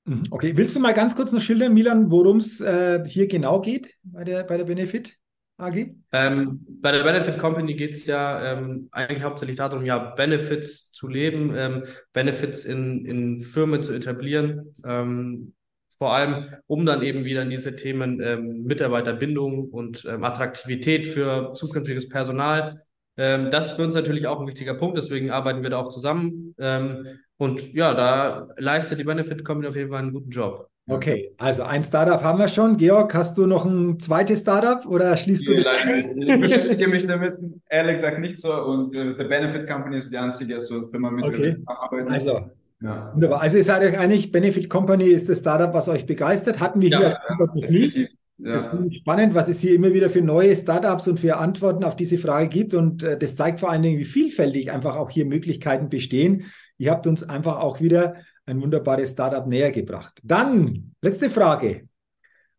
Mhm, 0.05 0.23
Okay, 0.31 0.55
willst 0.55 0.75
du 0.75 0.79
mal 0.79 0.93
ganz 0.93 1.15
kurz 1.15 1.31
noch 1.31 1.39
schildern, 1.39 1.73
Milan, 1.73 2.11
worum 2.11 2.37
es 2.37 2.59
äh, 2.59 3.03
hier 3.05 3.27
genau 3.27 3.61
geht 3.61 3.93
bei 4.03 4.23
der, 4.23 4.43
bei 4.43 4.57
der 4.57 4.65
Benefit 4.65 5.17
AG? 5.57 5.95
Ähm, 6.11 6.65
bei 6.81 6.91
der 6.91 7.03
Benefit 7.03 7.37
Company 7.37 7.73
geht 7.75 7.91
es 7.91 8.05
ja 8.05 8.53
ähm, 8.53 8.89
eigentlich 8.91 9.23
hauptsächlich 9.23 9.57
darum, 9.57 9.85
ja, 9.85 9.97
Benefits 9.97 10.91
zu 10.91 11.07
leben, 11.07 11.53
ähm, 11.55 11.83
Benefits 12.11 12.65
in, 12.65 13.05
in 13.05 13.39
Firmen 13.39 13.81
zu 13.81 13.93
etablieren, 13.93 14.73
ähm, 14.85 15.53
vor 15.97 16.13
allem, 16.13 16.49
um 16.67 16.85
dann 16.85 17.01
eben 17.01 17.25
wieder 17.25 17.41
in 17.41 17.49
diese 17.49 17.75
Themen 17.75 18.19
ähm, 18.21 18.63
Mitarbeiterbindung 18.63 19.69
und 19.69 20.05
ähm, 20.05 20.23
Attraktivität 20.23 21.07
für 21.07 21.53
zukünftiges 21.53 22.09
Personal. 22.09 22.81
Ähm, 23.17 23.51
das 23.51 23.67
ist 23.67 23.71
für 23.73 23.83
uns 23.83 23.95
natürlich 23.95 24.27
auch 24.27 24.39
ein 24.39 24.47
wichtiger 24.47 24.73
Punkt, 24.73 24.97
deswegen 24.97 25.31
arbeiten 25.31 25.61
wir 25.61 25.69
da 25.69 25.77
auch 25.77 25.89
zusammen. 25.89 26.55
Ähm, 26.57 27.07
und 27.37 27.73
ja, 27.73 27.93
da 27.93 28.47
leistet 28.57 28.99
die 28.99 29.03
Benefit 29.03 29.43
Company 29.45 29.67
auf 29.67 29.75
jeden 29.75 29.89
Fall 29.89 29.99
einen 29.99 30.13
guten 30.13 30.29
Job. 30.29 30.69
Okay, 30.85 31.33
also 31.37 31.63
ein 31.63 31.81
Startup 31.81 32.21
haben 32.21 32.39
wir 32.39 32.49
schon. 32.49 32.75
Georg, 32.75 33.13
hast 33.15 33.37
du 33.37 33.45
noch 33.45 33.65
ein 33.65 33.99
zweites 33.99 34.41
Startup 34.41 34.85
oder 34.85 35.15
schließt 35.15 35.47
du 35.47 35.53
Nee, 35.53 35.61
leider 35.61 35.95
nicht. 35.95 36.09
Ich 36.17 36.39
beschäftige 36.41 36.87
mich 36.89 37.07
damit 37.07 37.37
ehrlich 37.69 37.95
gesagt 37.95 38.19
nicht 38.19 38.37
so 38.37 38.53
und 38.53 38.93
äh, 38.93 39.15
The 39.17 39.23
Benefit 39.23 39.65
Company 39.65 39.95
ist 39.95 40.11
die 40.11 40.17
einzige 40.17 40.59
so 40.59 40.87
Firma, 40.89 41.09
mit 41.09 41.25
der 41.25 41.33
Okay. 41.33 41.55
wir 41.57 41.77
arbeiten. 41.81 42.11
Also, 42.11 42.49
ja. 42.83 43.11
wunderbar. 43.13 43.41
Also 43.41 43.57
ihr 43.57 43.63
seid 43.63 43.81
euch 43.83 43.97
einig, 43.97 44.31
Benefit 44.31 44.69
Company 44.69 45.05
ist 45.05 45.29
das 45.29 45.39
Startup, 45.39 45.73
was 45.73 45.89
euch 45.89 46.05
begeistert. 46.05 46.59
Hatten 46.59 46.81
wir 46.81 46.89
hier 46.95 47.17
noch 47.39 47.53
nie. 47.55 48.07
Das 48.37 48.65
Ja. 48.65 48.69
finde 48.71 48.87
ich 48.89 48.97
spannend, 48.97 49.35
was 49.35 49.47
es 49.47 49.59
hier 49.59 49.73
immer 49.73 49.93
wieder 49.93 50.09
für 50.09 50.21
neue 50.21 50.55
Startups 50.55 51.07
und 51.07 51.19
für 51.19 51.37
Antworten 51.37 51.83
auf 51.83 51.95
diese 51.95 52.17
Frage 52.17 52.49
gibt. 52.49 52.73
Und 52.73 53.03
äh, 53.03 53.17
das 53.17 53.35
zeigt 53.35 53.59
vor 53.59 53.69
allen 53.71 53.83
Dingen, 53.83 53.99
wie 53.99 54.05
vielfältig 54.05 54.71
einfach 54.71 54.95
auch 54.95 55.09
hier 55.09 55.25
Möglichkeiten 55.25 55.89
bestehen. 55.89 56.45
Ihr 56.77 56.91
habt 56.91 57.07
uns 57.07 57.23
einfach 57.27 57.57
auch 57.59 57.79
wieder 57.79 58.15
ein 58.45 58.61
wunderbares 58.61 59.11
Startup 59.11 59.47
näher 59.47 59.71
gebracht. 59.71 60.19
Dann, 60.23 60.93
letzte 61.01 61.29
Frage. 61.29 61.87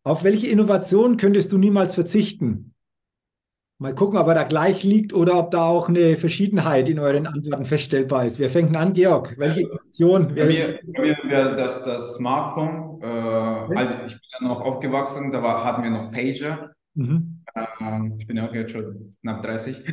Auf 0.03 0.23
welche 0.23 0.47
Innovation 0.47 1.17
könntest 1.17 1.51
du 1.51 1.57
niemals 1.57 1.95
verzichten? 1.95 2.74
Mal 3.77 3.93
gucken, 3.93 4.17
ob 4.17 4.27
er 4.27 4.35
da 4.35 4.43
gleich 4.43 4.83
liegt 4.83 5.13
oder 5.13 5.37
ob 5.37 5.51
da 5.51 5.65
auch 5.65 5.89
eine 5.89 6.15
Verschiedenheit 6.15 6.87
in 6.87 6.97
euren 6.97 7.27
Antworten 7.27 7.65
feststellbar 7.65 8.25
ist. 8.25 8.39
Wer 8.39 8.49
fängt 8.49 8.69
denn 8.69 8.77
an, 8.77 8.93
Georg? 8.93 9.35
Welche 9.37 9.61
Innovation? 9.61 10.33
Bei 10.33 10.45
mir, 10.45 10.79
wäre 11.25 11.55
das 11.55 11.83
das 11.83 12.13
Smartphone. 12.15 13.01
Äh, 13.01 13.05
also 13.05 13.95
ich 14.05 14.13
bin 14.13 14.21
ja 14.39 14.47
noch 14.47 14.61
aufgewachsen, 14.61 15.29
da 15.29 15.43
war, 15.43 15.65
hatten 15.65 15.83
wir 15.83 15.89
noch 15.89 16.09
Pager. 16.09 16.71
Mhm. 16.93 17.41
Ähm, 17.81 18.15
ich 18.17 18.27
bin 18.27 18.37
ja 18.37 18.47
auch 18.47 18.53
jetzt 18.53 18.71
schon 18.71 19.17
knapp 19.21 19.43
30. 19.43 19.83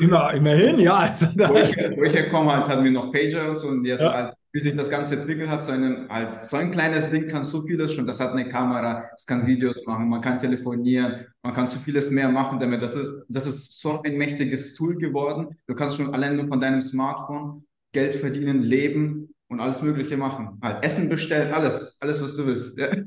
Immer, 0.00 0.32
immerhin, 0.32 0.78
ja. 0.78 0.96
Also 0.96 1.26
wo, 1.34 1.56
ich, 1.56 1.76
wo 1.76 2.02
ich 2.04 2.14
herkomme, 2.14 2.56
halt, 2.56 2.68
hatten 2.68 2.84
wir 2.84 2.90
noch 2.90 3.12
Pager 3.12 3.50
und 3.50 3.56
so 3.56 3.68
und 3.68 3.84
jetzt 3.84 4.00
Ja. 4.02 4.14
halt, 4.14 4.34
wie 4.54 4.60
sich 4.60 4.76
das 4.76 4.88
Ganze 4.88 5.16
entwickelt 5.16 5.50
hat, 5.50 5.64
so, 5.64 5.72
einen, 5.72 6.08
halt, 6.08 6.32
so 6.32 6.56
ein 6.56 6.70
kleines 6.70 7.10
Ding 7.10 7.26
kann 7.26 7.42
so 7.42 7.66
vieles 7.66 7.92
schon. 7.92 8.06
Das 8.06 8.20
hat 8.20 8.30
eine 8.30 8.48
Kamera, 8.48 9.10
es 9.16 9.26
kann 9.26 9.48
Videos 9.48 9.84
machen, 9.84 10.08
man 10.08 10.20
kann 10.20 10.38
telefonieren, 10.38 11.26
man 11.42 11.52
kann 11.52 11.66
so 11.66 11.80
vieles 11.80 12.12
mehr 12.12 12.28
machen 12.28 12.60
damit. 12.60 12.80
Das 12.80 12.94
ist, 12.94 13.12
das 13.28 13.48
ist 13.48 13.80
so 13.80 14.00
ein 14.02 14.16
mächtiges 14.16 14.74
Tool 14.76 14.96
geworden. 14.96 15.58
Du 15.66 15.74
kannst 15.74 15.96
schon 15.96 16.14
allein 16.14 16.36
nur 16.36 16.46
von 16.46 16.60
deinem 16.60 16.80
Smartphone 16.80 17.64
Geld 17.92 18.14
verdienen, 18.14 18.62
leben 18.62 19.33
und 19.54 19.60
alles 19.60 19.82
Mögliche 19.82 20.16
machen. 20.16 20.58
Halt 20.62 20.84
Essen 20.84 21.08
bestellen, 21.08 21.52
alles, 21.52 21.96
alles, 22.00 22.22
was 22.22 22.36
du 22.36 22.46
willst. 22.46 22.78
Ja. 22.78 22.88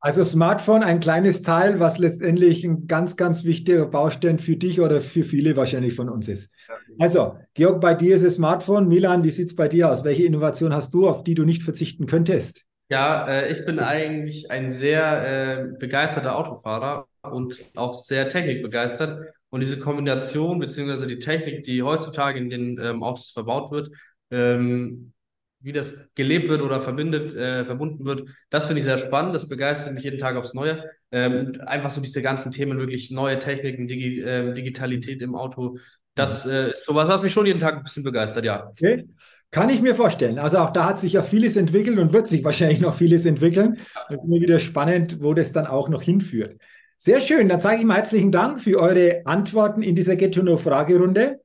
Also 0.00 0.22
Smartphone, 0.22 0.84
ein 0.84 1.00
kleines 1.00 1.42
Teil, 1.42 1.80
was 1.80 1.98
letztendlich 1.98 2.62
ein 2.64 2.86
ganz, 2.86 3.16
ganz 3.16 3.44
wichtiger 3.44 3.84
Baustein 3.84 4.38
für 4.38 4.54
dich 4.54 4.80
oder 4.80 5.00
für 5.00 5.24
viele 5.24 5.56
wahrscheinlich 5.56 5.94
von 5.94 6.08
uns 6.08 6.28
ist. 6.28 6.54
Also, 7.00 7.36
Georg, 7.54 7.80
bei 7.80 7.94
dir 7.94 8.14
ist 8.14 8.24
das 8.24 8.36
Smartphone. 8.36 8.86
Milan, 8.86 9.24
wie 9.24 9.30
sieht 9.30 9.48
es 9.48 9.56
bei 9.56 9.66
dir 9.66 9.90
aus? 9.90 10.04
Welche 10.04 10.22
Innovation 10.22 10.72
hast 10.72 10.94
du, 10.94 11.08
auf 11.08 11.24
die 11.24 11.34
du 11.34 11.44
nicht 11.44 11.64
verzichten 11.64 12.06
könntest? 12.06 12.62
Ja, 12.88 13.26
äh, 13.26 13.50
ich 13.50 13.64
bin 13.66 13.80
eigentlich 13.80 14.52
ein 14.52 14.70
sehr 14.70 15.58
äh, 15.58 15.64
begeisterter 15.78 16.36
Autofahrer 16.36 17.08
und 17.22 17.60
auch 17.74 17.92
sehr 17.92 18.28
technikbegeistert. 18.28 19.34
Und 19.50 19.62
diese 19.62 19.80
Kombination 19.80 20.60
beziehungsweise 20.60 21.08
die 21.08 21.18
Technik, 21.18 21.64
die 21.64 21.82
heutzutage 21.82 22.38
in 22.38 22.50
den 22.50 22.78
ähm, 22.80 23.02
Autos 23.02 23.30
verbaut 23.30 23.72
wird, 23.72 23.90
ähm, 24.30 25.12
wie 25.60 25.72
das 25.72 26.08
gelebt 26.14 26.48
wird 26.48 26.62
oder 26.62 26.80
verbindet, 26.80 27.34
äh, 27.34 27.64
verbunden 27.64 28.04
wird, 28.04 28.28
das 28.50 28.66
finde 28.66 28.80
ich 28.80 28.84
sehr 28.84 28.98
spannend. 28.98 29.34
Das 29.34 29.48
begeistert 29.48 29.92
mich 29.92 30.04
jeden 30.04 30.18
Tag 30.18 30.36
aufs 30.36 30.54
Neue. 30.54 30.84
Ähm, 31.10 31.52
einfach 31.66 31.90
so 31.90 32.00
diese 32.00 32.22
ganzen 32.22 32.52
Themen, 32.52 32.78
wirklich 32.78 33.10
neue 33.10 33.38
Techniken, 33.38 33.88
Digi 33.88 34.20
äh, 34.20 34.54
Digitalität 34.54 35.22
im 35.22 35.34
Auto. 35.34 35.78
Das 36.14 36.44
mhm. 36.44 36.52
äh, 36.52 36.70
ist 36.72 36.84
sowas, 36.84 37.08
was 37.08 37.22
mich 37.22 37.32
schon 37.32 37.46
jeden 37.46 37.60
Tag 37.60 37.76
ein 37.76 37.82
bisschen 37.82 38.04
begeistert, 38.04 38.44
ja. 38.44 38.68
Okay. 38.68 39.08
Kann 39.50 39.70
ich 39.70 39.80
mir 39.80 39.94
vorstellen. 39.94 40.38
Also 40.38 40.58
auch 40.58 40.70
da 40.70 40.84
hat 40.84 41.00
sich 41.00 41.14
ja 41.14 41.22
vieles 41.22 41.56
entwickelt 41.56 41.98
und 41.98 42.12
wird 42.12 42.26
sich 42.26 42.44
wahrscheinlich 42.44 42.80
noch 42.80 42.94
vieles 42.94 43.24
entwickeln. 43.24 43.78
Ja. 43.94 44.16
Immer 44.16 44.40
wieder 44.40 44.58
spannend, 44.58 45.22
wo 45.22 45.32
das 45.32 45.52
dann 45.52 45.66
auch 45.66 45.88
noch 45.88 46.02
hinführt. 46.02 46.60
Sehr 46.98 47.20
schön. 47.20 47.48
Dann 47.48 47.60
sage 47.60 47.78
ich 47.78 47.84
mal 47.84 47.96
herzlichen 47.96 48.30
Dank 48.30 48.60
für 48.60 48.78
eure 48.78 49.22
Antworten 49.24 49.82
in 49.82 49.94
dieser 49.94 50.16
Get 50.16 50.34
to 50.34 50.42
Know 50.42 50.56
Fragerunde. 50.56 51.40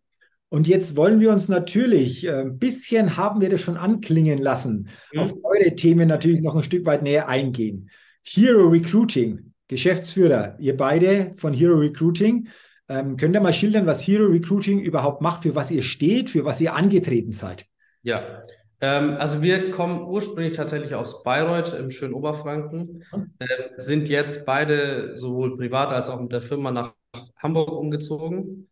Und 0.54 0.68
jetzt 0.68 0.96
wollen 0.96 1.20
wir 1.20 1.32
uns 1.32 1.50
natürlich, 1.50 2.28
äh, 2.28 2.42
ein 2.42 2.60
bisschen 2.60 3.18
haben 3.18 3.42
wir 3.42 3.50
das 3.50 3.62
schon 3.62 3.76
anklingen 3.76 4.38
lassen, 4.38 4.88
mhm. 5.12 5.20
auf 5.20 5.34
eure 5.42 5.74
Themen 5.74 6.08
natürlich 6.08 6.42
noch 6.42 6.56
ein 6.56 6.62
Stück 6.62 6.86
weit 6.86 7.02
näher 7.02 7.28
eingehen. 7.28 7.90
Hero 8.22 8.68
Recruiting, 8.68 9.52
Geschäftsführer, 9.68 10.56
ihr 10.60 10.78
beide 10.78 11.34
von 11.38 11.54
Hero 11.54 11.80
Recruiting. 11.80 12.50
Ähm, 12.88 13.18
könnt 13.18 13.36
ihr 13.36 13.42
mal 13.42 13.52
schildern, 13.52 13.88
was 13.88 14.08
Hero 14.08 14.28
Recruiting 14.28 14.80
überhaupt 14.80 15.22
macht, 15.22 15.42
für 15.42 15.56
was 15.56 15.72
ihr 15.72 15.82
steht, 15.82 16.30
für 16.30 16.46
was 16.46 16.62
ihr 16.62 16.76
angetreten 16.76 17.32
seid? 17.32 17.66
Ja, 18.04 18.44
ähm, 18.80 19.16
also 19.18 19.42
wir 19.42 19.72
kommen 19.72 20.04
ursprünglich 20.04 20.56
tatsächlich 20.56 20.94
aus 20.94 21.24
Bayreuth 21.24 21.74
im 21.74 21.90
schönen 21.90 22.14
Oberfranken, 22.14 23.04
äh, 23.40 23.48
sind 23.78 24.08
jetzt 24.08 24.46
beide 24.46 25.18
sowohl 25.18 25.58
privat 25.58 25.90
als 25.90 26.10
auch 26.10 26.22
mit 26.22 26.32
der 26.32 26.42
Firma 26.42 26.70
nach 26.70 26.94
Hamburg 27.38 27.72
umgezogen 27.72 28.70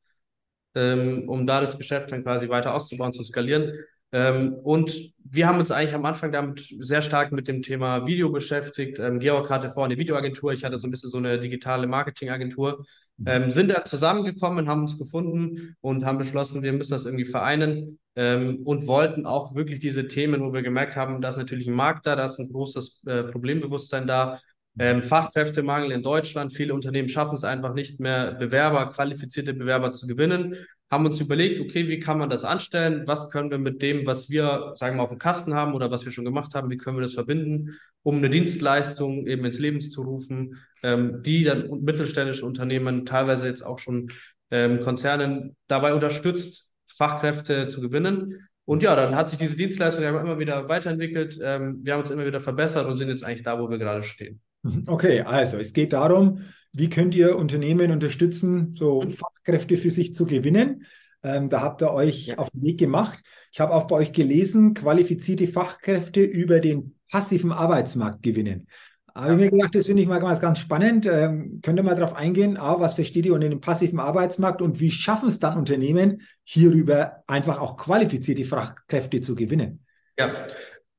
ähm, 0.76 1.28
um 1.28 1.46
da 1.48 1.62
das 1.62 1.78
Geschäft 1.78 2.12
dann 2.12 2.24
quasi 2.24 2.50
weiter 2.50 2.74
auszubauen, 2.74 3.14
zu 3.14 3.24
skalieren. 3.24 3.74
Ähm, 4.14 4.54
und 4.54 5.14
wir 5.24 5.48
haben 5.48 5.60
uns 5.60 5.72
eigentlich 5.72 5.96
am 5.96 6.06
Anfang 6.06 6.32
damit 6.32 6.68
sehr 6.80 7.02
stark 7.02 7.32
mit 7.32 7.48
dem 7.48 7.62
Thema 7.62 8.06
Video 8.06 8.30
beschäftigt. 8.30 9.00
Ähm, 9.00 9.20
Georg 9.20 9.50
hatte 9.50 9.70
vorher 9.70 9.90
eine 9.90 10.00
Videoagentur, 10.00 10.52
ich 10.52 10.66
hatte 10.66 10.78
so 10.78 10.88
ein 10.88 10.92
bisschen 10.92 11.10
so 11.10 11.18
eine 11.18 11.40
digitale 11.40 11.88
Marketingagentur. 11.88 12.86
Ähm, 13.26 13.52
sind 13.52 13.70
da 13.70 13.86
zusammengekommen, 13.86 14.68
haben 14.68 14.82
uns 14.82 14.98
gefunden 14.98 15.76
und 15.82 16.06
haben 16.06 16.18
beschlossen, 16.18 16.64
wir 16.64 16.74
müssen 16.74 16.92
das 16.92 17.06
irgendwie 17.06 17.26
vereinen 17.26 18.00
ähm, 18.16 18.62
und 18.66 18.88
wollten 18.88 19.28
auch 19.28 19.54
wirklich 19.54 19.80
diese 19.80 20.08
Themen, 20.08 20.42
wo 20.42 20.54
wir 20.54 20.64
gemerkt 20.64 20.96
haben, 20.96 21.22
da 21.22 21.30
ist 21.30 21.38
natürlich 21.38 21.68
ein 21.68 21.76
Markt 21.76 22.08
da, 22.08 22.16
da 22.16 22.26
ist 22.26 22.40
ein 22.40 22.52
großes 22.52 23.04
äh, 23.06 23.24
Problembewusstsein 23.24 24.08
da, 24.08 24.40
ähm, 24.80 25.04
Fachkräftemangel 25.04 25.92
in 25.92 26.04
Deutschland. 26.04 26.54
Viele 26.54 26.74
Unternehmen 26.74 27.10
schaffen 27.10 27.36
es 27.36 27.44
einfach 27.44 27.74
nicht 27.74 28.00
mehr, 28.00 28.34
Bewerber, 28.34 28.88
qualifizierte 28.90 29.54
Bewerber 29.54 29.92
zu 29.92 30.08
gewinnen. 30.08 30.56
Haben 30.90 31.06
uns 31.06 31.20
überlegt, 31.20 31.62
okay, 31.62 31.88
wie 31.88 32.00
kann 32.00 32.18
man 32.18 32.30
das 32.30 32.44
anstellen? 32.44 33.04
Was 33.06 33.30
können 33.30 33.52
wir 33.52 33.58
mit 33.58 33.82
dem, 33.82 34.06
was 34.06 34.30
wir, 34.30 34.74
sagen 34.76 34.98
wir 34.98 35.04
auf 35.04 35.10
dem 35.10 35.20
Kasten 35.20 35.54
haben 35.54 35.74
oder 35.74 35.92
was 35.92 36.06
wir 36.06 36.12
schon 36.12 36.26
gemacht 36.26 36.54
haben, 36.54 36.70
wie 36.70 36.78
können 36.78 36.98
wir 36.98 37.02
das 37.02 37.14
verbinden, 37.14 37.78
um 38.04 38.18
eine 38.18 38.30
Dienstleistung 38.30 39.28
eben 39.28 39.46
ins 39.46 39.60
Leben 39.60 39.82
zu 39.82 40.02
rufen, 40.02 40.58
ähm, 40.84 41.22
die 41.24 41.44
dann 41.44 41.70
mittelständische 41.82 42.46
Unternehmen, 42.46 43.06
teilweise 43.06 43.48
jetzt 43.48 43.62
auch 43.62 43.80
schon 43.80 44.12
ähm, 44.52 44.80
Konzernen 44.80 45.56
dabei 45.68 45.94
unterstützt, 45.94 46.70
Fachkräfte 46.88 47.68
zu 47.68 47.82
gewinnen. 47.82 48.48
Und 48.66 48.84
ja, 48.84 48.96
dann 48.96 49.16
hat 49.16 49.30
sich 49.30 49.40
diese 49.40 49.58
Dienstleistung 49.58 50.04
immer 50.04 50.40
wieder 50.40 50.70
weiterentwickelt. 50.70 51.40
Ähm, 51.42 51.80
wir 51.84 51.94
haben 51.94 52.02
uns 52.02 52.10
immer 52.10 52.26
wieder 52.26 52.40
verbessert 52.40 52.88
und 52.88 52.98
sind 52.98 53.10
jetzt 53.10 53.24
eigentlich 53.24 53.44
da, 53.44 53.60
wo 53.60 53.70
wir 53.70 53.78
gerade 53.78 54.04
stehen. 54.04 54.42
Mhm. 54.64 54.84
Okay, 54.88 55.22
also 55.22 55.58
es 55.58 55.74
geht 55.74 55.94
darum, 55.94 56.42
wie 56.74 56.90
könnt 56.90 57.16
ihr 57.16 57.38
Unternehmen 57.38 57.92
unterstützen, 57.92 58.74
so 58.76 59.02
mhm. 59.02 59.12
Fachkräfte 59.12 59.78
für 59.78 59.92
sich 59.92 60.16
zu 60.16 60.26
gewinnen. 60.26 60.86
Ähm, 61.24 61.50
da 61.50 61.62
habt 61.62 61.82
ihr 61.82 61.92
euch 61.92 62.28
ja. 62.28 62.38
auf 62.38 62.50
den 62.50 62.64
Weg 62.64 62.80
gemacht. 62.80 63.22
Ich 63.52 63.60
habe 63.60 63.74
auch 63.74 63.86
bei 63.88 63.96
euch 63.98 64.12
gelesen, 64.12 64.74
qualifizierte 64.74 65.48
Fachkräfte 65.48 66.22
über 66.22 66.60
den 66.60 66.96
passiven 67.12 67.52
Arbeitsmarkt 67.52 68.24
gewinnen. 68.24 68.68
Habe 69.14 69.34
ich 69.34 69.40
mir 69.40 69.52
gedacht, 69.52 69.76
das 69.76 69.88
finde 69.88 70.02
ich 70.02 70.08
mal 70.08 70.20
ganz, 70.20 70.40
ganz 70.40 70.60
spannend. 70.60 71.06
Ähm, 71.06 71.60
könnt 71.62 71.78
ihr 71.78 71.84
mal 71.84 71.96
darauf 71.96 72.16
eingehen, 72.16 72.56
A, 72.56 72.80
was 72.80 72.96
versteht 72.96 73.26
ihr 73.26 73.34
unter 73.34 73.50
dem 73.50 73.60
passiven 73.60 74.00
Arbeitsmarkt 74.00 74.62
und 74.62 74.80
wie 74.80 74.90
schaffen 74.90 75.28
es 75.28 75.38
dann 75.38 75.58
Unternehmen, 75.58 76.22
hierüber 76.44 77.24
einfach 77.28 77.60
auch 77.60 77.76
qualifizierte 77.76 78.46
Fachkräfte 78.46 79.20
zu 79.20 79.36
gewinnen? 79.36 79.86
Ja, 80.18 80.32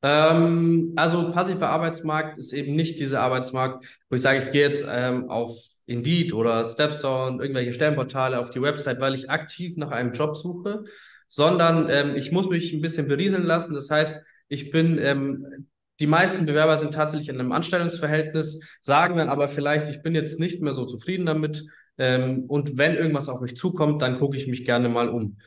ähm, 0.03 0.93
also 0.97 1.33
passiver 1.33 1.69
Arbeitsmarkt 1.69 2.39
ist 2.39 2.53
eben 2.53 2.75
nicht 2.75 2.99
dieser 2.99 3.21
Arbeitsmarkt, 3.21 3.85
wo 4.11 4.17
ich 4.17 4.23
sage, 4.23 4.41
ich 4.41 4.51
gehe 4.51 4.63
jetzt 4.63 4.85
ähm, 4.89 5.31
auf 5.31 5.57
Indeed 5.87 6.33
oder 6.33 6.65
Stepstone, 6.65 7.41
irgendwelche 7.41 7.73
Stellenportale 7.73 8.39
auf 8.39 8.51
die 8.51 8.63
Website, 8.63 9.01
weil 9.01 9.15
ich 9.15 9.31
aktiv 9.31 9.77
nach 9.77 9.91
einem 9.91 10.13
Job 10.13 10.37
suche, 10.37 10.85
sondern 11.29 11.89
ähm, 11.89 12.17
ich 12.17 12.33
muss 12.33 12.49
mich 12.49 12.73
ein 12.73 12.81
bisschen 12.81 13.09
berieseln 13.09 13.45
lassen. 13.45 13.75
Das 13.75 13.91
heißt, 13.91 14.23
ich 14.49 14.71
bin 14.71 14.99
ähm, 14.99 15.67
die 16.01 16.07
meisten 16.09 16.47
Bewerber 16.47 16.77
sind 16.79 16.95
tatsächlich 16.95 17.29
in 17.29 17.39
einem 17.39 17.53
Anstellungsverhältnis, 17.53 18.61
sagen 18.81 19.19
dann 19.19 19.29
aber 19.29 19.47
vielleicht, 19.47 19.89
ich 19.89 20.03
bin 20.03 20.17
jetzt 20.17 20.41
nicht 20.41 20.61
mehr 20.61 20.75
so 20.75 20.85
zufrieden 20.85 21.27
damit. 21.27 21.65
Ähm, 21.97 22.45
und 22.49 22.77
wenn 22.77 22.97
irgendwas 22.97 23.29
auf 23.29 23.41
mich 23.41 23.57
zukommt, 23.57 24.03
dann 24.03 24.19
gucke 24.19 24.37
ich 24.37 24.49
mich 24.49 24.65
gerne 24.65 24.89
mal 24.89 25.09
um. 25.09 25.39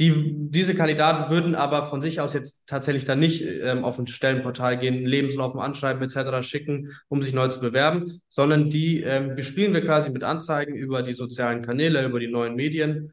Die, 0.00 0.34
diese 0.50 0.74
Kandidaten 0.74 1.30
würden 1.30 1.54
aber 1.54 1.84
von 1.84 2.00
sich 2.00 2.20
aus 2.20 2.32
jetzt 2.32 2.66
tatsächlich 2.66 3.04
dann 3.04 3.18
nicht 3.18 3.42
ähm, 3.42 3.84
auf 3.84 3.98
ein 3.98 4.06
Stellenportal 4.06 4.78
gehen, 4.78 5.04
Lebenslauf, 5.04 5.54
Anschreiben 5.56 6.02
etc. 6.02 6.42
schicken, 6.46 6.90
um 7.08 7.22
sich 7.22 7.34
neu 7.34 7.48
zu 7.48 7.60
bewerben, 7.60 8.20
sondern 8.28 8.70
die 8.70 9.02
ähm, 9.02 9.36
bespielen 9.36 9.74
wir 9.74 9.84
quasi 9.84 10.10
mit 10.10 10.24
Anzeigen 10.24 10.74
über 10.74 11.02
die 11.02 11.14
sozialen 11.14 11.62
Kanäle, 11.62 12.04
über 12.04 12.18
die 12.18 12.28
neuen 12.28 12.56
Medien 12.56 13.12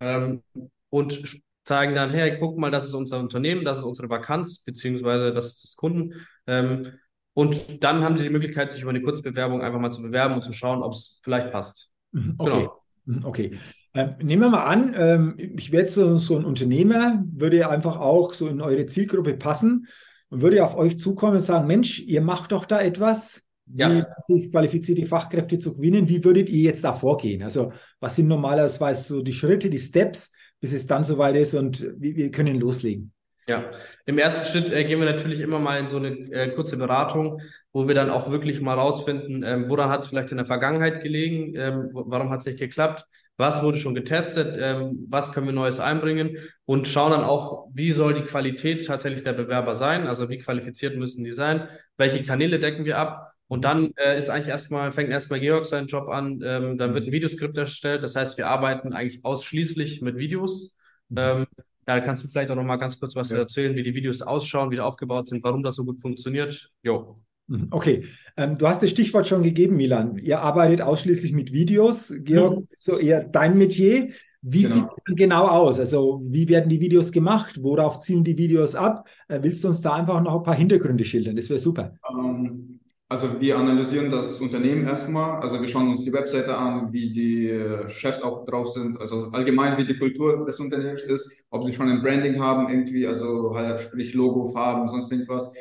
ähm, 0.00 0.42
und 0.90 1.40
zeigen 1.64 1.94
dann, 1.94 2.10
hey, 2.10 2.38
guck 2.38 2.58
mal, 2.58 2.70
das 2.70 2.84
ist 2.84 2.94
unser 2.94 3.18
Unternehmen, 3.18 3.64
das 3.64 3.78
ist 3.78 3.84
unsere 3.84 4.08
Vakanz, 4.08 4.64
beziehungsweise 4.64 5.32
das 5.32 5.46
ist 5.46 5.64
das 5.64 5.76
Kunden. 5.76 6.26
Ähm, 6.46 6.92
und 7.34 7.84
dann 7.84 8.02
haben 8.02 8.18
sie 8.18 8.24
die 8.24 8.30
Möglichkeit, 8.30 8.70
sich 8.70 8.82
über 8.82 8.90
eine 8.90 9.02
Kurzbewerbung 9.02 9.62
einfach 9.62 9.78
mal 9.78 9.90
zu 9.92 10.02
bewerben 10.02 10.34
und 10.34 10.42
zu 10.42 10.52
schauen, 10.52 10.82
ob 10.82 10.92
es 10.92 11.20
vielleicht 11.22 11.52
passt. 11.52 11.90
Mhm, 12.12 12.34
okay. 12.38 12.50
Genau. 12.50 12.82
Mhm, 13.06 13.24
okay. 13.24 13.58
Ähm, 13.94 14.14
nehmen 14.22 14.42
wir 14.42 14.50
mal 14.50 14.64
an, 14.64 14.94
ähm, 14.96 15.34
ich 15.38 15.72
wäre 15.72 15.88
so, 15.88 16.18
so 16.18 16.36
ein 16.36 16.44
Unternehmer, 16.44 17.24
würde 17.32 17.68
einfach 17.68 17.98
auch 17.98 18.34
so 18.34 18.46
in 18.48 18.60
eure 18.60 18.86
Zielgruppe 18.86 19.34
passen 19.34 19.86
und 20.28 20.42
würde 20.42 20.62
auf 20.64 20.76
euch 20.76 20.98
zukommen 20.98 21.36
und 21.36 21.40
sagen, 21.40 21.66
Mensch, 21.66 22.00
ihr 22.00 22.20
macht 22.20 22.52
doch 22.52 22.66
da 22.66 22.80
etwas, 22.80 23.46
ja. 23.72 24.06
wie 24.28 24.50
qualifizierte 24.50 25.06
Fachkräfte 25.06 25.58
zu 25.58 25.74
gewinnen. 25.74 26.08
Wie 26.08 26.22
würdet 26.22 26.50
ihr 26.50 26.62
jetzt 26.62 26.84
da 26.84 26.92
vorgehen? 26.92 27.42
Also 27.42 27.72
was 28.00 28.16
sind 28.16 28.28
normalerweise 28.28 29.02
so 29.02 29.22
die 29.22 29.32
Schritte, 29.32 29.70
die 29.70 29.78
Steps, 29.78 30.32
bis 30.60 30.72
es 30.72 30.86
dann 30.86 31.04
soweit 31.04 31.36
ist 31.36 31.54
und 31.54 31.86
wir 31.96 32.30
können 32.30 32.60
loslegen? 32.60 33.12
Ja, 33.48 33.70
im 34.06 34.18
ersten 34.18 34.44
Schritt 34.44 34.72
äh, 34.72 34.82
gehen 34.84 34.98
wir 34.98 35.06
natürlich 35.06 35.38
immer 35.38 35.60
mal 35.60 35.78
in 35.78 35.86
so 35.86 35.98
eine 35.98 36.08
äh, 36.32 36.48
kurze 36.52 36.76
Beratung, 36.76 37.40
wo 37.72 37.86
wir 37.86 37.94
dann 37.94 38.10
auch 38.10 38.28
wirklich 38.28 38.60
mal 38.60 38.74
rausfinden, 38.74 39.44
ähm, 39.44 39.70
woran 39.70 39.88
hat 39.88 40.00
es 40.00 40.08
vielleicht 40.08 40.32
in 40.32 40.38
der 40.38 40.46
Vergangenheit 40.46 41.00
gelegen, 41.00 41.54
ähm, 41.54 41.90
warum 41.92 42.30
hat 42.30 42.40
es 42.40 42.46
nicht 42.46 42.58
geklappt, 42.58 43.04
was 43.36 43.62
wurde 43.62 43.78
schon 43.78 43.94
getestet, 43.94 44.56
ähm, 44.58 45.06
was 45.08 45.30
können 45.30 45.46
wir 45.46 45.52
Neues 45.52 45.78
einbringen 45.78 46.38
und 46.64 46.88
schauen 46.88 47.12
dann 47.12 47.22
auch, 47.22 47.68
wie 47.72 47.92
soll 47.92 48.14
die 48.14 48.24
Qualität 48.24 48.84
tatsächlich 48.84 49.22
der 49.22 49.34
Bewerber 49.34 49.76
sein, 49.76 50.08
also 50.08 50.28
wie 50.28 50.38
qualifiziert 50.38 50.96
müssen 50.96 51.22
die 51.22 51.32
sein, 51.32 51.68
welche 51.96 52.24
Kanäle 52.24 52.58
decken 52.58 52.84
wir 52.84 52.98
ab. 52.98 53.32
Und 53.48 53.64
dann 53.64 53.92
äh, 53.96 54.18
ist 54.18 54.28
eigentlich 54.28 54.48
erstmal, 54.48 54.90
fängt 54.90 55.10
erstmal 55.10 55.38
Georg 55.38 55.66
seinen 55.66 55.86
Job 55.86 56.08
an, 56.08 56.40
ähm, 56.44 56.78
dann 56.78 56.94
wird 56.94 57.06
ein 57.06 57.12
Videoskript 57.12 57.56
erstellt. 57.56 58.02
Das 58.02 58.16
heißt, 58.16 58.38
wir 58.38 58.48
arbeiten 58.48 58.92
eigentlich 58.92 59.24
ausschließlich 59.24 60.02
mit 60.02 60.16
Videos. 60.16 60.74
Mhm. 61.10 61.46
Da 61.86 62.00
kannst 62.00 62.24
du 62.24 62.28
vielleicht 62.28 62.50
auch 62.50 62.56
noch 62.56 62.64
mal 62.64 62.76
ganz 62.76 62.98
kurz 62.98 63.14
was 63.14 63.30
ja. 63.30 63.38
erzählen, 63.38 63.74
wie 63.76 63.82
die 63.84 63.94
Videos 63.94 64.20
ausschauen, 64.20 64.70
wie 64.70 64.74
die 64.74 64.80
aufgebaut 64.80 65.28
sind, 65.28 65.42
warum 65.44 65.62
das 65.62 65.76
so 65.76 65.84
gut 65.84 66.00
funktioniert. 66.00 66.70
Jo. 66.82 67.16
Mhm. 67.46 67.68
Okay, 67.70 68.04
ähm, 68.36 68.58
du 68.58 68.66
hast 68.66 68.82
das 68.82 68.90
Stichwort 68.90 69.28
schon 69.28 69.44
gegeben, 69.44 69.76
Milan. 69.76 70.18
Ihr 70.18 70.40
arbeitet 70.40 70.82
ausschließlich 70.82 71.32
mit 71.32 71.52
Videos. 71.52 72.12
Georg, 72.24 72.58
mhm. 72.58 72.66
so 72.78 72.98
eher 72.98 73.22
dein 73.22 73.56
Metier. 73.56 74.10
Wie 74.42 74.62
genau. 74.62 74.74
sieht 74.74 74.84
es 74.84 75.16
genau 75.16 75.46
aus? 75.46 75.78
Also, 75.78 76.22
wie 76.24 76.48
werden 76.48 76.68
die 76.68 76.80
Videos 76.80 77.12
gemacht? 77.12 77.62
Worauf 77.62 78.00
zielen 78.00 78.24
die 78.24 78.36
Videos 78.36 78.74
ab? 78.74 79.08
Äh, 79.28 79.40
willst 79.42 79.62
du 79.62 79.68
uns 79.68 79.80
da 79.80 79.94
einfach 79.94 80.20
noch 80.20 80.36
ein 80.36 80.42
paar 80.42 80.56
Hintergründe 80.56 81.04
schildern? 81.04 81.36
Das 81.36 81.48
wäre 81.48 81.60
super. 81.60 81.94
Ähm, 82.10 82.65
also, 83.08 83.40
wir 83.40 83.56
analysieren 83.56 84.10
das 84.10 84.40
Unternehmen 84.40 84.84
erstmal. 84.84 85.40
Also, 85.40 85.60
wir 85.60 85.68
schauen 85.68 85.88
uns 85.88 86.04
die 86.04 86.12
Webseite 86.12 86.56
an, 86.56 86.92
wie 86.92 87.12
die 87.12 87.50
äh, 87.50 87.88
Chefs 87.88 88.22
auch 88.22 88.44
drauf 88.46 88.68
sind. 88.68 88.98
Also, 89.00 89.30
allgemein, 89.32 89.78
wie 89.78 89.86
die 89.86 89.98
Kultur 89.98 90.44
des 90.44 90.58
Unternehmens 90.58 91.04
ist. 91.04 91.44
Ob 91.50 91.64
sie 91.64 91.72
schon 91.72 91.88
ein 91.88 92.02
Branding 92.02 92.40
haben, 92.40 92.68
irgendwie, 92.68 93.06
also 93.06 93.54
halt, 93.54 93.80
sprich 93.80 94.14
Logo, 94.14 94.46
Farben, 94.46 94.88
sonst 94.88 95.12
irgendwas 95.12 95.52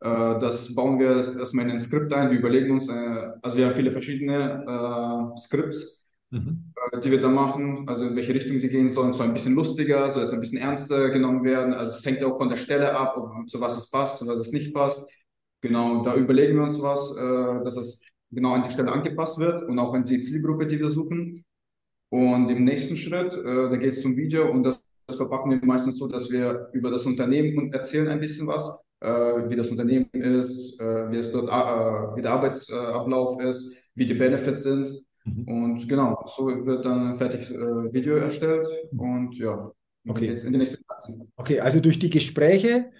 äh, 0.00 0.38
das 0.38 0.74
bauen 0.74 0.98
wir 0.98 1.16
erstmal 1.16 1.64
in 1.64 1.72
ein 1.72 1.78
Skript 1.78 2.12
ein. 2.12 2.30
Wir 2.30 2.38
überlegen 2.38 2.70
uns, 2.70 2.88
äh, 2.88 3.32
also 3.40 3.56
wir 3.56 3.66
haben 3.66 3.74
viele 3.74 3.92
verschiedene 3.92 5.34
Skripts 5.38 6.00
mhm. 6.30 6.72
die 7.02 7.10
wir 7.10 7.20
da 7.20 7.28
machen, 7.28 7.88
also 7.88 8.06
in 8.06 8.16
welche 8.16 8.34
Richtung 8.34 8.60
die 8.60 8.68
gehen 8.68 8.88
sollen, 8.88 9.12
soll 9.12 9.26
ein 9.26 9.32
bisschen 9.32 9.54
lustiger, 9.54 10.08
soll 10.08 10.22
es 10.22 10.32
ein 10.32 10.40
bisschen 10.40 10.58
ernster 10.58 11.10
genommen 11.10 11.44
werden. 11.44 11.72
Also 11.72 11.92
es 11.92 12.04
hängt 12.04 12.22
auch 12.24 12.38
von 12.38 12.48
der 12.48 12.56
Stelle 12.56 12.96
ab, 12.96 13.16
ob, 13.16 13.48
zu 13.48 13.60
was 13.60 13.76
es 13.76 13.90
passt, 13.90 14.18
zu 14.18 14.26
was 14.26 14.38
es 14.38 14.52
nicht 14.52 14.72
passt. 14.72 15.10
Genau, 15.60 16.02
da 16.02 16.16
überlegen 16.16 16.56
wir 16.56 16.64
uns 16.64 16.80
was, 16.80 17.14
äh, 17.16 17.64
dass 17.64 17.76
es 17.76 18.02
genau 18.30 18.52
an 18.52 18.62
die 18.62 18.70
Stelle 18.70 18.92
angepasst 18.92 19.38
wird 19.38 19.62
und 19.62 19.78
auch 19.78 19.92
an 19.92 20.04
die 20.04 20.20
Zielgruppe, 20.20 20.66
die 20.66 20.78
wir 20.78 20.88
suchen. 20.88 21.44
Und 22.08 22.48
im 22.48 22.64
nächsten 22.64 22.96
Schritt, 22.96 23.32
äh, 23.34 23.70
da 23.70 23.76
geht 23.76 23.90
es 23.90 24.02
zum 24.02 24.16
Video 24.16 24.50
und 24.50 24.62
das, 24.62 24.82
das 25.06 25.16
verpacken 25.16 25.50
wir 25.50 25.64
meistens 25.64 25.98
so, 25.98 26.08
dass 26.08 26.30
wir 26.30 26.70
über 26.72 26.90
das 26.90 27.06
Unternehmen 27.06 27.72
erzählen 27.72 28.08
ein 28.08 28.20
bisschen 28.20 28.46
was, 28.46 28.68
äh, 29.00 29.08
wie 29.08 29.56
das 29.56 29.70
Unternehmen 29.70 30.10
ist, 30.12 30.80
äh, 30.80 31.10
wie 31.10 31.18
es 31.18 31.30
dort, 31.30 31.48
äh, 31.48 32.16
wie 32.16 32.22
der 32.22 32.32
Arbeitsablauf 32.32 33.40
ist, 33.40 33.76
wie 33.94 34.06
die 34.06 34.14
Benefits 34.14 34.62
sind. 34.62 35.02
Mhm. 35.24 35.44
Und 35.48 35.88
genau, 35.88 36.24
so 36.26 36.46
wird 36.46 36.84
dann 36.84 37.08
ein 37.08 37.14
fertiges 37.14 37.50
äh, 37.50 37.92
Video 37.92 38.16
erstellt 38.16 38.66
und 38.96 39.36
ja, 39.36 39.70
okay. 40.08 40.26
jetzt 40.26 40.44
in 40.44 40.52
die 40.52 40.58
nächste 40.58 40.82
Phase. 40.84 41.28
Okay, 41.36 41.60
also 41.60 41.80
durch 41.80 41.98
die 41.98 42.10
Gespräche 42.10 42.90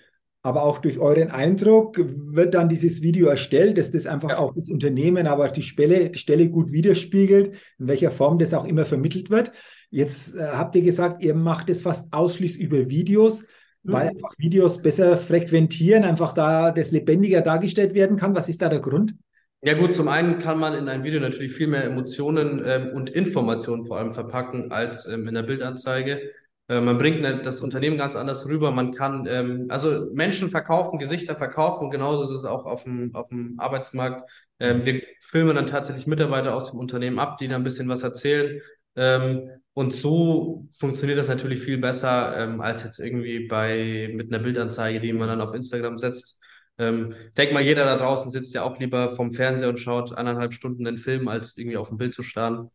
aber 0.42 0.62
auch 0.62 0.78
durch 0.78 0.98
euren 0.98 1.30
Eindruck 1.30 2.00
wird 2.02 2.54
dann 2.54 2.68
dieses 2.68 3.02
Video 3.02 3.28
erstellt, 3.28 3.76
dass 3.76 3.90
das 3.90 4.06
einfach 4.06 4.36
auch 4.36 4.54
das 4.54 4.70
Unternehmen, 4.70 5.26
aber 5.26 5.46
auch 5.46 5.52
die 5.52 5.62
Stelle, 5.62 6.14
Stelle 6.14 6.48
gut 6.48 6.72
widerspiegelt, 6.72 7.54
in 7.78 7.88
welcher 7.88 8.10
Form 8.10 8.38
das 8.38 8.54
auch 8.54 8.64
immer 8.64 8.86
vermittelt 8.86 9.28
wird. 9.30 9.52
Jetzt 9.90 10.34
äh, 10.36 10.40
habt 10.40 10.74
ihr 10.76 10.82
gesagt, 10.82 11.22
ihr 11.22 11.34
macht 11.34 11.68
es 11.68 11.82
fast 11.82 12.12
ausschließlich 12.12 12.64
über 12.64 12.88
Videos, 12.88 13.42
mhm. 13.82 13.92
weil 13.92 14.08
einfach 14.08 14.32
Videos 14.38 14.80
besser 14.80 15.18
frequentieren, 15.18 16.04
einfach 16.04 16.32
da 16.32 16.70
das 16.70 16.90
lebendiger 16.90 17.42
dargestellt 17.42 17.92
werden 17.92 18.16
kann. 18.16 18.34
Was 18.34 18.48
ist 18.48 18.62
da 18.62 18.68
der 18.70 18.80
Grund? 18.80 19.14
Ja 19.62 19.74
gut, 19.74 19.94
zum 19.94 20.08
einen 20.08 20.38
kann 20.38 20.58
man 20.58 20.72
in 20.72 20.88
ein 20.88 21.04
Video 21.04 21.20
natürlich 21.20 21.52
viel 21.52 21.66
mehr 21.66 21.84
Emotionen 21.84 22.62
ähm, 22.64 22.92
und 22.94 23.10
Informationen 23.10 23.84
vor 23.84 23.98
allem 23.98 24.12
verpacken 24.12 24.72
als 24.72 25.06
ähm, 25.06 25.28
in 25.28 25.34
der 25.34 25.42
Bildanzeige. 25.42 26.22
Äh, 26.70 26.80
man 26.80 26.98
bringt 26.98 27.20
ne, 27.20 27.42
das 27.42 27.60
Unternehmen 27.60 27.98
ganz 27.98 28.14
anders 28.14 28.46
rüber. 28.46 28.70
Man 28.70 28.92
kann, 28.92 29.26
ähm, 29.28 29.66
also 29.70 30.06
Menschen 30.14 30.50
verkaufen, 30.50 31.00
Gesichter 31.00 31.34
verkaufen 31.34 31.90
genauso 31.90 32.22
ist 32.24 32.30
es 32.30 32.44
auch 32.44 32.64
auf 32.64 32.84
dem, 32.84 33.12
auf 33.14 33.28
dem 33.28 33.58
Arbeitsmarkt. 33.58 34.30
Ähm, 34.60 34.86
wir 34.86 35.02
filmen 35.20 35.56
dann 35.56 35.66
tatsächlich 35.66 36.06
Mitarbeiter 36.06 36.54
aus 36.54 36.70
dem 36.70 36.78
Unternehmen 36.78 37.18
ab, 37.18 37.38
die 37.38 37.48
dann 37.48 37.62
ein 37.62 37.64
bisschen 37.64 37.88
was 37.88 38.04
erzählen. 38.04 38.60
Ähm, 38.94 39.50
und 39.72 39.92
so 39.92 40.68
funktioniert 40.72 41.18
das 41.18 41.26
natürlich 41.26 41.60
viel 41.60 41.78
besser 41.78 42.36
ähm, 42.36 42.60
als 42.60 42.84
jetzt 42.84 43.00
irgendwie 43.00 43.48
bei 43.48 44.12
mit 44.14 44.32
einer 44.32 44.42
Bildanzeige, 44.42 45.00
die 45.00 45.12
man 45.12 45.28
dann 45.28 45.40
auf 45.40 45.54
Instagram 45.54 45.98
setzt. 45.98 46.38
Ähm, 46.78 47.14
denk 47.36 47.52
mal, 47.52 47.62
jeder 47.62 47.84
da 47.84 47.96
draußen 47.96 48.30
sitzt 48.30 48.54
ja 48.54 48.62
auch 48.62 48.78
lieber 48.78 49.08
vom 49.10 49.32
Fernseher 49.32 49.70
und 49.70 49.78
schaut 49.80 50.12
eineinhalb 50.16 50.54
Stunden 50.54 50.84
den 50.84 50.98
Film, 50.98 51.26
als 51.26 51.56
irgendwie 51.56 51.76
auf 51.78 51.88
dem 51.88 51.98
Bild 51.98 52.14
zu 52.14 52.22
starren. 52.22 52.70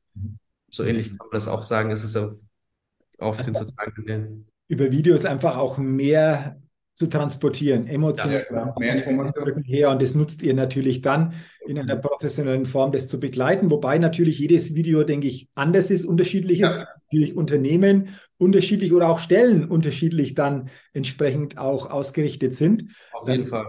So 0.70 0.84
ähnlich 0.84 1.10
kann 1.10 1.28
man 1.28 1.32
das 1.32 1.48
auch 1.48 1.64
sagen. 1.64 1.92
Es 1.92 2.04
ist 2.04 2.16
auf 3.20 3.42
den 3.42 3.56
sozialen 3.56 3.94
Kanälen. 3.94 4.48
Über 4.68 4.92
Videos 4.92 5.26
einfach 5.26 5.58
auch 5.58 5.78
mehr 5.78 6.60
zu 6.96 7.08
transportieren, 7.08 7.88
emotional. 7.88 8.46
Ja, 8.50 8.74
mehr 8.80 8.96
Informationen 8.96 9.64
her 9.64 9.90
und 9.92 10.02
das 10.02 10.16
nutzt 10.16 10.42
ihr 10.42 10.54
natürlich 10.54 11.02
dann 11.02 11.34
in 11.68 11.78
einer 11.78 11.98
professionellen 11.98 12.66
Form, 12.66 12.94
das 12.94 13.10
zu 13.10 13.20
begleiten, 13.20 13.70
wobei 13.70 13.98
natürlich 13.98 14.40
jedes 14.40 14.76
Video, 14.76 15.04
denke 15.04 15.28
ich, 15.28 15.50
anders 15.56 15.92
ist, 15.92 16.06
unterschiedlich 16.06 16.62
ist, 16.62 16.80
ja. 16.80 16.88
natürlich 17.04 17.36
Unternehmen 17.36 18.10
unterschiedlich 18.38 18.94
oder 18.94 19.10
auch 19.10 19.20
Stellen 19.20 19.66
unterschiedlich 19.66 20.36
dann 20.36 20.70
entsprechend 20.94 21.58
auch 21.58 21.92
ausgerichtet 21.92 22.56
sind. 22.56 22.86
Auf 23.12 23.28
jeden 23.28 23.46
Fall. 23.46 23.66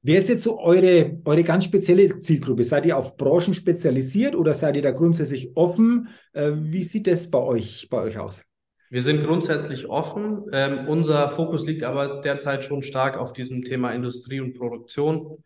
Wer 0.00 0.18
ist 0.18 0.28
jetzt 0.28 0.42
so 0.42 0.58
eure, 0.58 1.18
eure 1.24 1.42
ganz 1.44 1.64
spezielle 1.64 2.20
Zielgruppe? 2.20 2.64
Seid 2.64 2.86
ihr 2.86 2.96
auf 2.96 3.16
Branchen 3.16 3.54
spezialisiert 3.54 4.34
oder 4.36 4.54
seid 4.54 4.76
ihr 4.76 4.82
da 4.82 4.90
grundsätzlich 4.90 5.56
offen? 5.56 6.08
Äh, 6.32 6.52
wie 6.54 6.82
sieht 6.82 7.06
das 7.06 7.30
bei 7.30 7.38
euch, 7.38 7.88
bei 7.90 8.02
euch 8.02 8.18
aus? 8.18 8.42
Wir 8.94 9.02
sind 9.02 9.24
grundsätzlich 9.24 9.88
offen. 9.88 10.44
Ähm, 10.52 10.86
unser 10.86 11.28
Fokus 11.28 11.66
liegt 11.66 11.82
aber 11.82 12.20
derzeit 12.20 12.64
schon 12.64 12.84
stark 12.84 13.16
auf 13.16 13.32
diesem 13.32 13.64
Thema 13.64 13.90
Industrie 13.90 14.38
und 14.38 14.54
Produktion. 14.54 15.42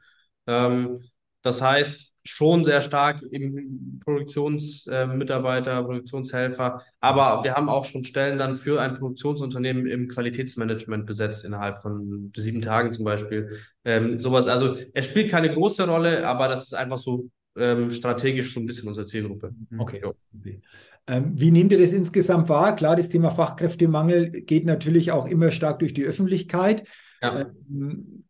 Ähm, 0.47 1.02
das 1.40 1.62
heißt, 1.62 2.12
schon 2.25 2.67
sehr 2.67 2.83
stark 2.83 3.23
im 3.31 4.00
Produktionsmitarbeiter, 4.05 5.78
äh, 5.78 5.83
Produktionshelfer. 5.83 6.83
Aber 7.00 7.43
wir 7.43 7.55
haben 7.55 7.70
auch 7.70 7.87
schon 7.87 8.05
Stellen 8.05 8.37
dann 8.37 8.55
für 8.55 8.83
ein 8.83 8.99
Produktionsunternehmen 8.99 9.87
im 9.87 10.09
Qualitätsmanagement 10.09 11.07
besetzt, 11.07 11.46
innerhalb 11.46 11.79
von 11.79 12.31
sieben 12.37 12.61
Tagen 12.61 12.92
zum 12.92 13.07
Beispiel. 13.07 13.61
Ähm, 13.83 14.20
sowas. 14.20 14.46
Also, 14.46 14.77
es 14.92 15.07
spielt 15.07 15.31
keine 15.31 15.55
große 15.55 15.88
Rolle, 15.88 16.29
aber 16.29 16.49
das 16.49 16.64
ist 16.64 16.75
einfach 16.75 16.99
so 16.99 17.31
ähm, 17.57 17.90
strategisch 17.90 18.53
so 18.53 18.61
ein 18.61 18.66
bisschen 18.66 18.88
unsere 18.88 19.07
Zielgruppe. 19.07 19.55
Okay. 19.79 20.05
okay. 20.05 20.61
Ähm, 21.09 21.33
wie 21.35 21.51
nehmt 21.51 21.73
ihr 21.73 21.79
das 21.79 21.92
insgesamt 21.92 22.49
wahr? 22.49 22.77
Klar, 22.77 22.94
das 22.94 23.09
Thema 23.09 23.31
Fachkräftemangel 23.31 24.31
geht 24.31 24.66
natürlich 24.66 25.11
auch 25.11 25.27
immer 25.27 25.51
stark 25.51 25.79
durch 25.79 25.94
die 25.94 26.05
Öffentlichkeit. 26.05 26.85
Ja. 27.23 27.47
Ähm, 27.71 28.25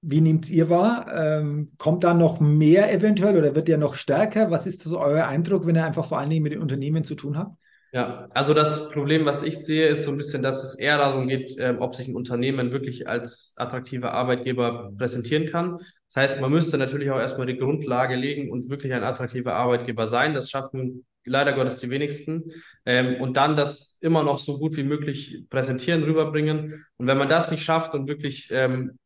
wie 0.00 0.20
nehmt 0.20 0.48
ihr 0.50 0.70
wahr? 0.70 1.06
Ähm, 1.14 1.70
kommt 1.78 2.04
da 2.04 2.14
noch 2.14 2.38
mehr 2.38 2.92
eventuell 2.92 3.36
oder 3.36 3.54
wird 3.54 3.68
der 3.68 3.78
noch 3.78 3.94
stärker? 3.94 4.50
Was 4.50 4.66
ist 4.66 4.82
so 4.82 5.00
euer 5.00 5.26
Eindruck, 5.26 5.66
wenn 5.66 5.76
ihr 5.76 5.84
einfach 5.84 6.04
vor 6.06 6.18
allen 6.18 6.30
Dingen 6.30 6.42
mit 6.42 6.52
den 6.52 6.60
Unternehmen 6.60 7.04
zu 7.04 7.14
tun 7.14 7.38
habt? 7.38 7.56
Ja, 7.92 8.28
also 8.30 8.54
das 8.54 8.90
Problem, 8.90 9.24
was 9.24 9.42
ich 9.42 9.64
sehe, 9.64 9.86
ist 9.86 10.04
so 10.04 10.10
ein 10.10 10.16
bisschen, 10.16 10.42
dass 10.42 10.64
es 10.64 10.74
eher 10.74 10.98
darum 10.98 11.28
geht, 11.28 11.56
ob 11.78 11.94
sich 11.94 12.08
ein 12.08 12.16
Unternehmen 12.16 12.72
wirklich 12.72 13.08
als 13.08 13.54
attraktiver 13.56 14.12
Arbeitgeber 14.12 14.92
präsentieren 14.98 15.46
kann. 15.46 15.78
Das 16.12 16.16
heißt, 16.16 16.40
man 16.40 16.50
müsste 16.50 16.76
natürlich 16.76 17.10
auch 17.10 17.18
erstmal 17.18 17.46
die 17.46 17.56
Grundlage 17.56 18.16
legen 18.16 18.50
und 18.50 18.68
wirklich 18.68 18.92
ein 18.92 19.04
attraktiver 19.04 19.54
Arbeitgeber 19.54 20.06
sein. 20.06 20.34
Das 20.34 20.50
schaffen 20.50 21.06
leider 21.24 21.52
Gottes 21.52 21.78
die 21.78 21.90
wenigsten. 21.90 22.52
Ähm, 22.86 23.20
und 23.20 23.36
dann 23.36 23.56
das 23.56 23.98
immer 24.00 24.22
noch 24.22 24.38
so 24.38 24.58
gut 24.58 24.76
wie 24.76 24.82
möglich 24.82 25.44
präsentieren, 25.50 26.02
rüberbringen. 26.04 26.84
Und 26.96 27.06
wenn 27.06 27.18
man 27.18 27.28
das 27.28 27.50
nicht 27.50 27.64
schafft 27.64 27.94
und 27.94 28.08
wirklich 28.08 28.48
ähm, 28.50 28.98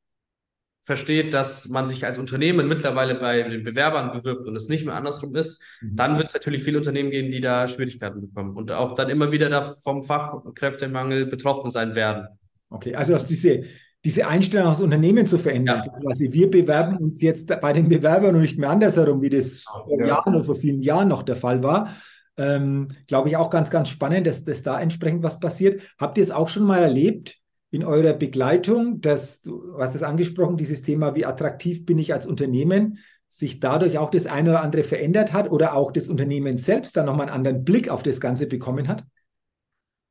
versteht, 0.83 1.35
dass 1.35 1.69
man 1.69 1.85
sich 1.85 2.07
als 2.07 2.19
Unternehmen 2.19 2.67
mittlerweile 2.67 3.17
bei 3.17 3.43
den 3.43 3.63
Bewerbern 3.63 4.11
bewirbt 4.11 4.47
und 4.47 4.57
es 4.57 4.69
nicht 4.69 4.87
mehr 4.87 4.95
andersrum 4.95 5.35
ist, 5.37 5.63
mhm. 5.83 5.97
dann 5.97 6.17
wird 6.17 6.29
es 6.29 6.35
natürlich 6.35 6.63
viele 6.63 6.79
Unternehmen 6.79 7.11
geben, 7.11 7.31
die 7.31 7.43
da 7.43 7.69
Schwierigkeiten 7.69 8.23
bekommen 8.23 8.57
und 8.57 8.73
auch 8.73 8.95
dann 8.95 9.11
immer 9.11 9.31
wieder 9.31 9.51
da 9.51 9.61
vom 9.63 10.03
Fachkräftemangel 10.03 11.27
betroffen 11.27 11.71
sein 11.71 11.95
werden. 11.95 12.27
Okay, 12.71 12.95
also 12.95 13.15
aus 13.15 13.27
diese 13.27 13.65
diese 14.09 14.27
Einstellung 14.27 14.69
aus 14.69 14.81
Unternehmen 14.81 15.27
zu 15.27 15.37
verändern. 15.37 15.83
Ja. 15.85 15.93
So 15.93 16.01
quasi, 16.01 16.33
wir 16.33 16.51
bewerben 16.51 16.97
uns 16.97 17.21
jetzt 17.21 17.47
bei 17.47 17.73
den 17.75 17.91
Bewerbern 17.91 18.35
und 18.35 18.41
nicht 18.41 18.57
mehr 18.59 18.71
andersherum, 18.71 19.21
wie 19.21 19.29
das 19.29 19.65
vor 19.65 20.03
Jahren 20.03 20.35
oder 20.35 20.47
vor 20.47 20.55
vielen 20.55 20.81
Jahren 20.81 21.09
noch 21.09 21.23
der 21.23 21.37
Fall 21.37 21.63
war. 21.63 21.95
Ähm, 22.39 22.89
Glaube 23.07 23.29
ich 23.29 23.37
auch 23.37 23.51
ganz, 23.51 23.69
ganz 23.69 23.91
spannend, 23.91 24.27
dass, 24.27 24.45
dass 24.45 24.63
da 24.63 24.81
entsprechend 24.81 25.23
was 25.23 25.41
passiert. 25.41 25.83
Habt 25.99 26.17
ihr 26.17 26.25
es 26.25 26.31
auch 26.31 26.49
schon 26.49 26.63
mal 26.63 26.79
erlebt 26.79 27.37
in 27.71 27.85
eurer 27.85 28.15
Begleitung, 28.15 29.03
dass 29.03 29.43
du 29.43 29.77
hast 29.79 29.95
es 29.95 30.03
angesprochen, 30.03 30.57
dieses 30.57 30.81
Thema, 30.81 31.15
wie 31.15 31.27
attraktiv 31.27 31.85
bin 31.85 31.99
ich 31.99 32.15
als 32.15 32.25
Unternehmen, 32.25 33.01
sich 33.29 33.61
dadurch 33.61 33.99
auch 33.99 34.11
das 34.11 34.25
eine 34.25 34.49
oder 34.49 34.63
andere 34.63 34.85
verändert 34.85 35.35
hat 35.35 35.51
oder 35.51 35.75
auch 35.75 35.93
das 35.93 36.09
Unternehmen 36.09 36.57
selbst 36.57 36.97
dann 36.97 37.05
nochmal 37.05 37.27
einen 37.27 37.37
anderen 37.37 37.63
Blick 37.63 37.91
auf 37.91 38.03
das 38.03 38.23
Ganze 38.23 38.47
bekommen 38.47 38.89
hat? 38.89 39.05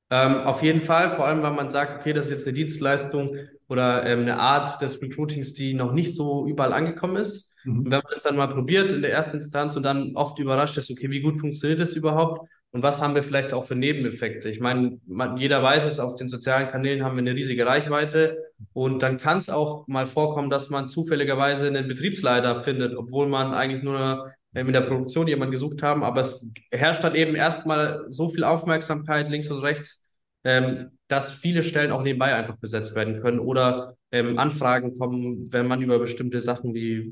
Ähm, 0.09 0.35
auf 0.41 0.63
jeden 0.63 0.81
Fall, 0.81 1.09
vor 1.09 1.27
allem, 1.27 1.43
weil 1.43 1.53
man 1.53 1.69
sagt, 1.69 1.99
okay, 1.99 2.13
das 2.13 2.25
ist 2.25 2.31
jetzt 2.31 2.47
eine 2.47 2.53
Dienstleistung 2.53 3.35
oder 3.67 4.05
ähm, 4.05 4.21
eine 4.21 4.39
Art 4.39 4.81
des 4.81 5.01
Recruitings, 5.01 5.53
die 5.53 5.73
noch 5.73 5.91
nicht 5.91 6.15
so 6.15 6.47
überall 6.47 6.73
angekommen 6.73 7.17
ist. 7.17 7.53
Mhm. 7.65 7.79
Und 7.79 7.85
wenn 7.85 7.99
man 7.99 8.13
das 8.13 8.23
dann 8.23 8.37
mal 8.37 8.47
probiert 8.47 8.91
in 8.91 9.01
der 9.01 9.11
ersten 9.11 9.37
Instanz 9.37 9.75
und 9.75 9.83
dann 9.83 10.15
oft 10.15 10.39
überrascht 10.39 10.77
ist, 10.77 10.89
okay, 10.89 11.09
wie 11.09 11.21
gut 11.21 11.39
funktioniert 11.39 11.81
das 11.81 11.93
überhaupt 11.93 12.47
und 12.71 12.83
was 12.83 13.01
haben 13.01 13.15
wir 13.15 13.23
vielleicht 13.23 13.53
auch 13.53 13.63
für 13.63 13.75
Nebeneffekte? 13.75 14.49
Ich 14.49 14.59
meine, 14.61 14.99
man, 15.05 15.37
jeder 15.37 15.61
weiß 15.61 15.85
es, 15.85 15.99
auf 15.99 16.15
den 16.15 16.29
sozialen 16.29 16.69
Kanälen 16.69 17.03
haben 17.03 17.15
wir 17.15 17.21
eine 17.21 17.35
riesige 17.35 17.65
Reichweite 17.65 18.37
und 18.73 19.01
dann 19.01 19.17
kann 19.17 19.39
es 19.39 19.49
auch 19.49 19.87
mal 19.87 20.07
vorkommen, 20.07 20.49
dass 20.49 20.69
man 20.69 20.87
zufälligerweise 20.87 21.67
einen 21.67 21.87
Betriebsleiter 21.87 22.57
findet, 22.57 22.95
obwohl 22.95 23.27
man 23.27 23.53
eigentlich 23.53 23.83
nur 23.83 24.31
in 24.53 24.73
der 24.73 24.81
Produktion 24.81 25.27
jemanden 25.27 25.51
gesucht 25.51 25.83
haben, 25.83 26.03
aber 26.03 26.21
es 26.21 26.45
herrscht 26.71 27.03
dann 27.03 27.15
eben 27.15 27.36
erstmal 27.36 28.05
so 28.10 28.29
viel 28.29 28.43
Aufmerksamkeit 28.43 29.29
links 29.29 29.49
und 29.49 29.60
rechts, 29.60 30.01
ähm, 30.43 30.91
dass 31.07 31.31
viele 31.31 31.63
Stellen 31.63 31.91
auch 31.91 32.01
nebenbei 32.01 32.33
einfach 32.33 32.57
besetzt 32.57 32.95
werden 32.95 33.21
können 33.21 33.39
oder 33.39 33.95
ähm, 34.12 34.39
Anfragen 34.39 34.97
kommen, 34.97 35.51
wenn 35.51 35.67
man 35.67 35.81
über 35.81 35.99
bestimmte 35.99 36.41
Sachen 36.41 36.73
wie, 36.73 37.12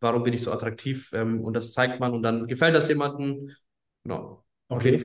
warum 0.00 0.24
bin 0.24 0.34
ich 0.34 0.42
so 0.42 0.52
attraktiv 0.52 1.10
ähm, 1.14 1.40
und 1.40 1.54
das 1.54 1.72
zeigt 1.72 2.00
man 2.00 2.12
und 2.12 2.22
dann 2.22 2.46
gefällt 2.46 2.74
das 2.74 2.88
jemandem. 2.88 3.50
Genau. 4.04 4.44
Okay. 4.68 5.02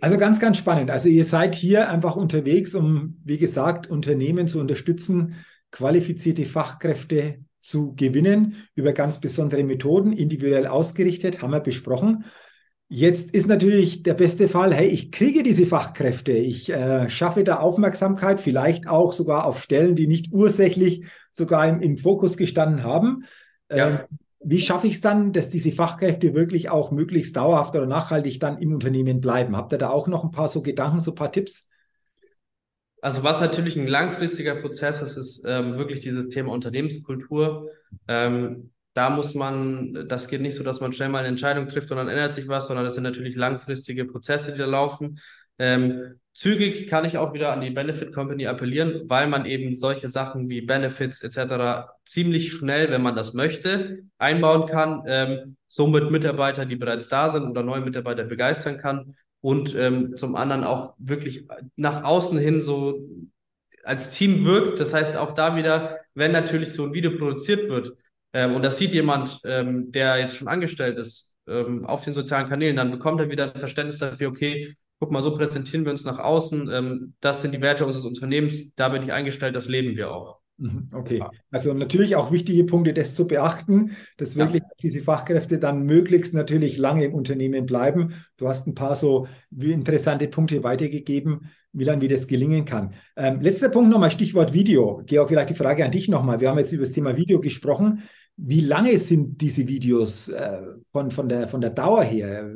Also 0.00 0.18
ganz, 0.18 0.40
ganz 0.40 0.58
spannend. 0.58 0.90
Also 0.90 1.08
ihr 1.08 1.24
seid 1.24 1.54
hier 1.54 1.88
einfach 1.88 2.16
unterwegs, 2.16 2.74
um, 2.74 3.20
wie 3.24 3.38
gesagt, 3.38 3.88
Unternehmen 3.88 4.48
zu 4.48 4.58
unterstützen, 4.58 5.36
qualifizierte 5.70 6.44
Fachkräfte 6.44 7.44
zu 7.66 7.94
gewinnen 7.94 8.56
über 8.74 8.92
ganz 8.92 9.20
besondere 9.20 9.64
Methoden, 9.64 10.12
individuell 10.12 10.66
ausgerichtet, 10.66 11.42
haben 11.42 11.52
wir 11.52 11.60
besprochen. 11.60 12.24
Jetzt 12.88 13.32
ist 13.32 13.48
natürlich 13.48 14.04
der 14.04 14.14
beste 14.14 14.46
Fall, 14.46 14.72
hey, 14.72 14.86
ich 14.86 15.10
kriege 15.10 15.42
diese 15.42 15.66
Fachkräfte, 15.66 16.32
ich 16.32 16.70
äh, 16.70 17.08
schaffe 17.08 17.42
da 17.42 17.56
Aufmerksamkeit, 17.56 18.40
vielleicht 18.40 18.86
auch 18.86 19.12
sogar 19.12 19.44
auf 19.44 19.60
Stellen, 19.60 19.96
die 19.96 20.06
nicht 20.06 20.32
ursächlich 20.32 21.04
sogar 21.32 21.66
im, 21.68 21.80
im 21.80 21.98
Fokus 21.98 22.36
gestanden 22.36 22.84
haben. 22.84 23.24
Ja. 23.70 23.88
Ähm, 23.88 23.98
wie 24.48 24.60
schaffe 24.60 24.86
ich 24.86 24.94
es 24.94 25.00
dann, 25.00 25.32
dass 25.32 25.50
diese 25.50 25.72
Fachkräfte 25.72 26.32
wirklich 26.34 26.70
auch 26.70 26.92
möglichst 26.92 27.36
dauerhaft 27.36 27.74
oder 27.74 27.86
nachhaltig 27.86 28.38
dann 28.38 28.58
im 28.58 28.72
Unternehmen 28.72 29.20
bleiben? 29.20 29.56
Habt 29.56 29.72
ihr 29.72 29.78
da 29.78 29.90
auch 29.90 30.06
noch 30.06 30.22
ein 30.22 30.30
paar 30.30 30.46
so 30.46 30.62
Gedanken, 30.62 31.00
so 31.00 31.10
ein 31.10 31.16
paar 31.16 31.32
Tipps? 31.32 31.66
Also 33.06 33.22
was 33.22 33.40
natürlich 33.40 33.76
ein 33.76 33.86
langfristiger 33.86 34.56
Prozess 34.56 35.00
ist, 35.00 35.16
ist 35.16 35.44
ähm, 35.46 35.78
wirklich 35.78 36.00
dieses 36.00 36.28
Thema 36.28 36.50
Unternehmenskultur. 36.50 37.70
Ähm, 38.08 38.72
da 38.94 39.10
muss 39.10 39.36
man, 39.36 40.08
das 40.08 40.26
geht 40.26 40.40
nicht 40.40 40.56
so, 40.56 40.64
dass 40.64 40.80
man 40.80 40.92
schnell 40.92 41.10
mal 41.10 41.20
eine 41.20 41.28
Entscheidung 41.28 41.68
trifft 41.68 41.88
und 41.92 41.98
dann 41.98 42.08
ändert 42.08 42.32
sich 42.32 42.48
was, 42.48 42.66
sondern 42.66 42.84
das 42.84 42.94
sind 42.94 43.04
natürlich 43.04 43.36
langfristige 43.36 44.06
Prozesse, 44.06 44.50
die 44.50 44.58
da 44.58 44.66
laufen. 44.66 45.20
Ähm, 45.60 46.18
zügig 46.32 46.88
kann 46.88 47.04
ich 47.04 47.16
auch 47.16 47.32
wieder 47.32 47.52
an 47.52 47.60
die 47.60 47.70
Benefit 47.70 48.12
Company 48.12 48.48
appellieren, 48.48 49.02
weil 49.08 49.28
man 49.28 49.46
eben 49.46 49.76
solche 49.76 50.08
Sachen 50.08 50.48
wie 50.48 50.62
Benefits 50.62 51.22
etc. 51.22 51.86
ziemlich 52.04 52.54
schnell, 52.54 52.90
wenn 52.90 53.02
man 53.02 53.14
das 53.14 53.34
möchte, 53.34 54.00
einbauen 54.18 54.66
kann, 54.66 55.04
ähm, 55.06 55.56
somit 55.68 56.10
Mitarbeiter, 56.10 56.66
die 56.66 56.74
bereits 56.74 57.06
da 57.06 57.28
sind 57.28 57.44
oder 57.44 57.62
neue 57.62 57.82
Mitarbeiter 57.82 58.24
begeistern 58.24 58.78
kann 58.78 59.14
und 59.46 59.76
ähm, 59.76 60.16
zum 60.16 60.34
anderen 60.34 60.64
auch 60.64 60.94
wirklich 60.98 61.46
nach 61.76 62.02
außen 62.02 62.36
hin 62.36 62.60
so 62.60 63.08
als 63.84 64.10
Team 64.10 64.44
wirkt. 64.44 64.80
Das 64.80 64.92
heißt 64.92 65.16
auch 65.16 65.34
da 65.34 65.54
wieder, 65.54 66.00
wenn 66.14 66.32
natürlich 66.32 66.72
so 66.74 66.82
ein 66.82 66.92
Video 66.92 67.16
produziert 67.16 67.68
wird, 67.68 67.92
ähm, 68.32 68.56
und 68.56 68.64
das 68.64 68.76
sieht 68.76 68.92
jemand, 68.92 69.40
ähm, 69.44 69.92
der 69.92 70.18
jetzt 70.18 70.34
schon 70.34 70.48
angestellt 70.48 70.98
ist, 70.98 71.36
ähm, 71.46 71.86
auf 71.86 72.02
den 72.02 72.12
sozialen 72.12 72.48
Kanälen, 72.48 72.74
dann 72.74 72.90
bekommt 72.90 73.20
er 73.20 73.30
wieder 73.30 73.54
ein 73.54 73.60
Verständnis 73.60 73.98
dafür, 74.00 74.30
okay, 74.30 74.74
guck 74.98 75.12
mal, 75.12 75.22
so 75.22 75.36
präsentieren 75.36 75.84
wir 75.84 75.92
uns 75.92 76.02
nach 76.02 76.18
außen, 76.18 76.68
ähm, 76.68 77.14
das 77.20 77.42
sind 77.42 77.54
die 77.54 77.60
Werte 77.60 77.86
unseres 77.86 78.04
Unternehmens, 78.04 78.74
da 78.74 78.88
bin 78.88 79.04
ich 79.04 79.12
eingestellt, 79.12 79.54
das 79.54 79.68
leben 79.68 79.96
wir 79.96 80.10
auch. 80.10 80.40
Mhm, 80.58 80.88
okay, 80.92 81.22
also 81.50 81.74
natürlich 81.74 82.16
auch 82.16 82.32
wichtige 82.32 82.64
Punkte, 82.64 82.94
das 82.94 83.14
zu 83.14 83.26
beachten, 83.26 83.90
dass 84.16 84.36
wirklich 84.36 84.62
ja. 84.62 84.68
diese 84.82 85.00
Fachkräfte 85.00 85.58
dann 85.58 85.82
möglichst 85.82 86.32
natürlich 86.32 86.78
lange 86.78 87.04
im 87.04 87.14
Unternehmen 87.14 87.66
bleiben. 87.66 88.14
Du 88.38 88.48
hast 88.48 88.66
ein 88.66 88.74
paar 88.74 88.96
so 88.96 89.28
interessante 89.54 90.28
Punkte 90.28 90.64
weitergegeben, 90.64 91.50
wie 91.72 91.84
dann 91.84 92.00
wie 92.00 92.08
das 92.08 92.26
gelingen 92.26 92.64
kann. 92.64 92.94
Ähm, 93.16 93.42
letzter 93.42 93.68
Punkt 93.68 93.90
nochmal, 93.90 94.10
Stichwort 94.10 94.54
Video. 94.54 95.02
Georg, 95.04 95.28
vielleicht 95.28 95.50
die 95.50 95.54
Frage 95.54 95.84
an 95.84 95.90
dich 95.90 96.08
nochmal. 96.08 96.40
Wir 96.40 96.48
haben 96.48 96.58
jetzt 96.58 96.72
über 96.72 96.84
das 96.84 96.92
Thema 96.92 97.16
Video 97.18 97.38
gesprochen. 97.38 98.02
Wie 98.38 98.60
lange 98.60 98.98
sind 98.98 99.42
diese 99.42 99.68
Videos 99.68 100.30
äh, 100.30 100.58
von, 100.90 101.10
von, 101.10 101.28
der, 101.28 101.48
von 101.48 101.60
der 101.60 101.70
Dauer 101.70 102.02
her? 102.02 102.50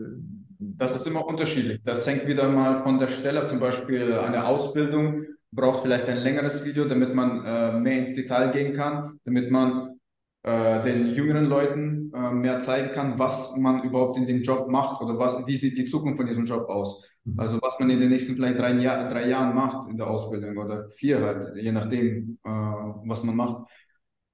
Das 0.58 0.96
ist 0.96 1.06
immer 1.06 1.26
unterschiedlich. 1.26 1.80
Das 1.84 2.06
hängt 2.06 2.26
wieder 2.26 2.48
mal 2.48 2.76
von 2.78 2.98
der 2.98 3.08
Stelle, 3.08 3.44
zum 3.44 3.60
Beispiel 3.60 4.12
eine 4.14 4.46
Ausbildung 4.46 5.24
braucht 5.52 5.80
vielleicht 5.80 6.08
ein 6.08 6.18
längeres 6.18 6.64
Video, 6.64 6.84
damit 6.84 7.14
man 7.14 7.44
äh, 7.44 7.72
mehr 7.72 7.98
ins 7.98 8.14
Detail 8.14 8.50
gehen 8.52 8.72
kann, 8.72 9.18
damit 9.24 9.50
man 9.50 10.00
äh, 10.42 10.82
den 10.82 11.14
jüngeren 11.14 11.46
Leuten 11.46 12.12
äh, 12.14 12.30
mehr 12.30 12.60
zeigen 12.60 12.92
kann, 12.92 13.18
was 13.18 13.56
man 13.56 13.82
überhaupt 13.82 14.16
in 14.16 14.26
dem 14.26 14.42
Job 14.42 14.68
macht 14.68 15.00
oder 15.02 15.18
was, 15.18 15.46
wie 15.46 15.56
sieht 15.56 15.76
die 15.76 15.84
Zukunft 15.84 16.18
von 16.18 16.26
diesem 16.26 16.46
Job 16.46 16.68
aus. 16.68 17.06
Mhm. 17.24 17.38
Also 17.38 17.58
was 17.60 17.78
man 17.78 17.90
in 17.90 18.00
den 18.00 18.10
nächsten 18.10 18.34
vielleicht 18.34 18.58
drei, 18.58 18.72
Jahr, 18.72 19.08
drei 19.08 19.28
Jahren 19.28 19.54
macht 19.54 19.88
in 19.90 19.96
der 19.96 20.08
Ausbildung 20.08 20.56
oder 20.56 20.88
vier 20.90 21.20
halt, 21.20 21.56
je 21.56 21.72
nachdem, 21.72 22.38
äh, 22.44 22.48
was 22.48 23.24
man 23.24 23.36
macht. 23.36 23.70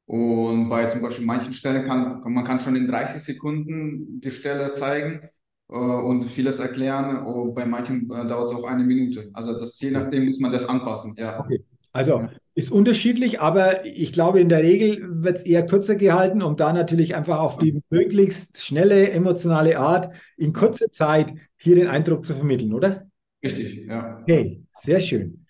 Und 0.05 0.69
bei 0.69 0.87
zum 0.87 1.03
Beispiel 1.03 1.27
manchen 1.27 1.51
Stellen 1.53 1.85
kann, 1.85 2.21
man 2.33 2.45
kann 2.45 2.61
schon 2.61 2.77
in 2.77 2.87
30 2.87 3.21
Sekunden 3.21 4.21
die 4.21 4.31
Stelle 4.31 4.71
zeigen 4.71 5.29
und 5.69 6.25
vieles 6.25 6.59
erklären. 6.59 7.25
Und 7.25 7.55
bei 7.55 7.67
manchen 7.67 8.11
äh, 8.11 8.27
dauert 8.27 8.49
es 8.49 8.55
auch 8.55 8.65
eine 8.65 8.85
Minute. 8.85 9.31
Also 9.33 9.59
das 9.59 9.81
je 9.81 9.91
nachdem 9.91 10.27
muss 10.27 10.39
man 10.39 10.53
das 10.53 10.69
anpassen. 10.69 11.15
Ja. 11.17 11.41
Okay. 11.41 11.65
Also 11.93 12.29
ist 12.55 12.71
unterschiedlich, 12.71 13.41
aber 13.41 13.87
ich 13.87 14.13
glaube, 14.13 14.41
in 14.41 14.51
der 14.51 14.63
Regel 14.63 15.23
wird 15.23 15.39
es 15.39 15.43
eher 15.45 15.65
kürzer 15.65 15.97
gehalten, 15.97 16.43
um 16.43 16.57
da 16.57 16.73
natürlich 16.73 17.15
einfach 17.15 17.39
auf 17.39 17.57
die 17.57 17.81
möglichst 17.89 18.63
schnelle, 18.63 19.11
emotionale 19.11 19.79
Art 19.79 20.15
in 20.37 20.53
kurzer 20.53 20.91
Zeit 20.91 21.33
hier 21.57 21.75
den 21.75 21.89
Eindruck 21.89 22.27
zu 22.27 22.35
vermitteln, 22.35 22.75
oder? 22.75 23.07
Richtig, 23.43 23.87
ja. 23.87 24.21
Okay, 24.21 24.63
sehr 24.75 25.01
schön. 25.01 25.46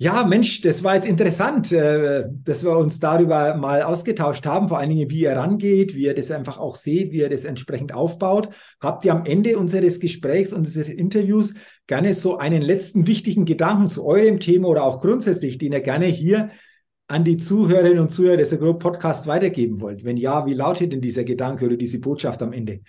Ja, 0.00 0.24
Mensch, 0.24 0.60
das 0.60 0.84
war 0.84 0.94
jetzt 0.94 1.08
interessant, 1.08 1.72
äh, 1.72 2.26
dass 2.44 2.62
wir 2.62 2.78
uns 2.78 3.00
darüber 3.00 3.56
mal 3.56 3.82
ausgetauscht 3.82 4.46
haben, 4.46 4.68
vor 4.68 4.78
allen 4.78 4.90
Dingen, 4.90 5.10
wie 5.10 5.22
ihr 5.22 5.32
rangeht, 5.32 5.96
wie 5.96 6.04
ihr 6.04 6.14
das 6.14 6.30
einfach 6.30 6.56
auch 6.58 6.76
seht, 6.76 7.10
wie 7.10 7.18
ihr 7.18 7.28
das 7.28 7.44
entsprechend 7.44 7.92
aufbaut. 7.92 8.48
Habt 8.80 9.04
ihr 9.04 9.10
am 9.10 9.24
Ende 9.24 9.58
unseres 9.58 9.98
Gesprächs, 9.98 10.52
unseres 10.52 10.88
Interviews 10.88 11.54
gerne 11.88 12.14
so 12.14 12.38
einen 12.38 12.62
letzten 12.62 13.08
wichtigen 13.08 13.44
Gedanken 13.44 13.88
zu 13.88 14.06
eurem 14.06 14.38
Thema 14.38 14.68
oder 14.68 14.84
auch 14.84 15.00
grundsätzlich, 15.00 15.58
den 15.58 15.72
ihr 15.72 15.80
gerne 15.80 16.06
hier 16.06 16.50
an 17.08 17.24
die 17.24 17.36
Zuhörerinnen 17.36 17.98
und 17.98 18.12
Zuhörer 18.12 18.36
des 18.36 18.52
Agro 18.52 18.74
Podcasts 18.74 19.26
weitergeben 19.26 19.80
wollt? 19.80 20.04
Wenn 20.04 20.16
ja, 20.16 20.46
wie 20.46 20.54
lautet 20.54 20.92
denn 20.92 21.00
dieser 21.00 21.24
Gedanke 21.24 21.66
oder 21.66 21.76
diese 21.76 22.00
Botschaft 22.00 22.40
am 22.40 22.52
Ende? 22.52 22.82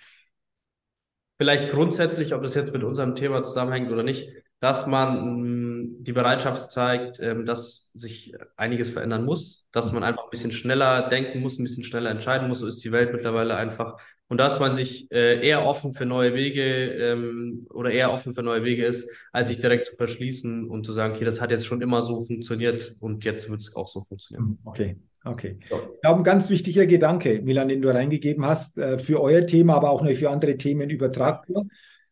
Vielleicht 1.38 1.72
grundsätzlich, 1.72 2.34
ob 2.34 2.42
das 2.44 2.54
jetzt 2.54 2.72
mit 2.72 2.84
unserem 2.84 3.16
Thema 3.16 3.42
zusammenhängt 3.42 3.90
oder 3.90 4.04
nicht, 4.04 4.28
dass 4.60 4.86
man 4.86 5.69
mh, 5.82 5.88
die 6.00 6.12
Bereitschaft 6.12 6.70
zeigt, 6.70 7.20
ähm, 7.20 7.46
dass 7.46 7.90
sich 7.94 8.34
einiges 8.56 8.90
verändern 8.90 9.24
muss, 9.24 9.66
dass 9.72 9.92
man 9.92 10.02
einfach 10.02 10.24
ein 10.24 10.30
bisschen 10.30 10.52
schneller 10.52 11.08
denken 11.08 11.40
muss, 11.40 11.58
ein 11.58 11.64
bisschen 11.64 11.84
schneller 11.84 12.10
entscheiden 12.10 12.48
muss. 12.48 12.60
So 12.60 12.66
ist 12.66 12.84
die 12.84 12.92
Welt 12.92 13.12
mittlerweile 13.12 13.56
einfach. 13.56 13.96
Und 14.28 14.38
dass 14.38 14.60
man 14.60 14.72
sich 14.72 15.10
äh, 15.10 15.44
eher 15.44 15.66
offen 15.66 15.92
für 15.92 16.06
neue 16.06 16.34
Wege 16.34 16.62
ähm, 16.62 17.66
oder 17.70 17.90
eher 17.90 18.12
offen 18.12 18.32
für 18.32 18.44
neue 18.44 18.64
Wege 18.64 18.86
ist, 18.86 19.10
als 19.32 19.48
sich 19.48 19.58
direkt 19.58 19.86
zu 19.86 19.96
verschließen 19.96 20.70
und 20.70 20.86
zu 20.86 20.92
sagen, 20.92 21.14
okay, 21.14 21.24
das 21.24 21.40
hat 21.40 21.50
jetzt 21.50 21.66
schon 21.66 21.82
immer 21.82 22.04
so 22.04 22.22
funktioniert 22.22 22.94
und 23.00 23.24
jetzt 23.24 23.50
wird 23.50 23.60
es 23.60 23.74
auch 23.74 23.88
so 23.88 24.02
funktionieren. 24.02 24.58
Okay. 24.64 24.96
Okay. 25.24 25.58
Ich 25.60 26.00
glaube, 26.00 26.20
ein 26.20 26.24
ganz 26.24 26.48
wichtiger 26.48 26.86
Gedanke, 26.86 27.42
Milan, 27.42 27.68
den 27.68 27.82
du 27.82 27.92
reingegeben 27.92 28.46
hast, 28.46 28.78
äh, 28.78 28.98
für 28.98 29.20
euer 29.20 29.44
Thema, 29.46 29.74
aber 29.74 29.90
auch 29.90 30.06
für 30.06 30.30
andere 30.30 30.56
Themen 30.56 30.88
übertragbar. 30.88 31.64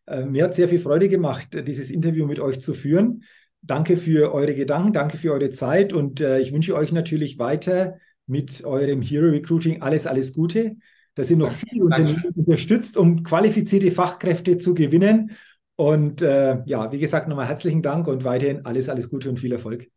Äh, 0.07 0.24
mir 0.24 0.44
hat 0.44 0.54
sehr 0.54 0.68
viel 0.68 0.78
Freude 0.78 1.09
gemacht, 1.09 1.48
dieses 1.66 1.90
Interview 1.90 2.26
mit 2.26 2.40
euch 2.40 2.61
zu 2.61 2.74
führen. 2.74 3.22
Danke 3.61 3.97
für 3.97 4.33
eure 4.33 4.55
Gedanken, 4.55 4.92
danke 4.92 5.16
für 5.16 5.33
eure 5.33 5.51
Zeit 5.51 5.92
und 5.92 6.21
äh, 6.21 6.38
ich 6.40 6.53
wünsche 6.53 6.75
euch 6.75 6.92
natürlich 6.92 7.38
weiter 7.38 7.99
mit 8.27 8.64
eurem 8.64 9.03
Hero 9.03 9.27
Recruiting 9.31 9.83
alles, 9.83 10.07
alles 10.07 10.33
Gute, 10.33 10.77
dass 11.14 11.31
ihr 11.31 11.37
noch 11.37 11.53
viele 11.53 11.85
Unternehmen 11.85 12.25
unterstützt, 12.37 12.97
um 12.97 13.23
qualifizierte 13.23 13.90
Fachkräfte 13.90 14.59
zu 14.59 14.75
gewinnen. 14.75 15.33
Und 15.75 16.23
äh, 16.23 16.62
ja, 16.66 16.92
wie 16.92 16.99
gesagt, 16.99 17.29
nochmal 17.29 17.49
herzlichen 17.49 17.83
Dank 17.83 18.07
und 18.07 18.25
weiterhin 18.25 18.64
alles, 18.64 18.88
alles 18.88 19.11
Gute 19.11 19.29
und 19.29 19.38
viel 19.38 19.53
Erfolg. 19.53 19.88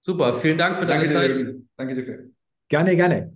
Super, 0.00 0.32
vielen 0.34 0.58
Dank 0.58 0.76
für 0.76 0.86
deine 0.86 1.06
Danke 1.06 1.12
Zeit. 1.12 1.34
Dir. 1.34 1.56
Danke 1.76 1.94
dir. 1.94 2.30
Gerne, 2.68 2.96
gerne. 2.96 3.32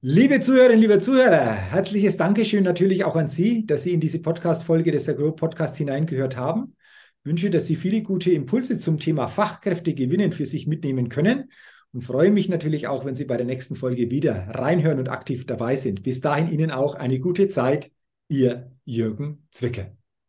Liebe 0.00 0.40
Zuhörerinnen, 0.40 0.80
liebe 0.80 0.98
Zuhörer, 0.98 1.52
herzliches 1.52 2.16
Dankeschön 2.16 2.64
natürlich 2.64 3.04
auch 3.04 3.16
an 3.16 3.28
Sie, 3.28 3.66
dass 3.66 3.84
Sie 3.84 3.92
in 3.92 4.00
diese 4.00 4.20
Podcast-Folge 4.20 4.90
des 4.90 5.08
Agro 5.08 5.32
Podcast 5.32 5.76
hineingehört 5.76 6.36
haben. 6.36 6.74
Wünsche, 7.24 7.50
dass 7.50 7.66
Sie 7.66 7.76
viele 7.76 8.02
gute 8.02 8.32
Impulse 8.32 8.78
zum 8.78 8.98
Thema 8.98 9.28
Fachkräfte 9.28 9.94
gewinnen 9.94 10.32
für 10.32 10.46
sich 10.46 10.66
mitnehmen 10.66 11.08
können 11.08 11.50
und 11.92 12.02
freue 12.02 12.30
mich 12.30 12.48
natürlich 12.48 12.88
auch, 12.88 13.04
wenn 13.04 13.14
Sie 13.14 13.24
bei 13.24 13.36
der 13.36 13.46
nächsten 13.46 13.76
Folge 13.76 14.10
wieder 14.10 14.48
reinhören 14.48 14.98
und 14.98 15.08
aktiv 15.08 15.46
dabei 15.46 15.76
sind. 15.76 16.02
Bis 16.02 16.20
dahin 16.20 16.50
Ihnen 16.50 16.70
auch 16.70 16.94
eine 16.94 17.20
gute 17.20 17.48
Zeit. 17.48 17.90
Ihr 18.28 18.72
Jürgen 18.84 19.46
Zwickel. 19.52 19.96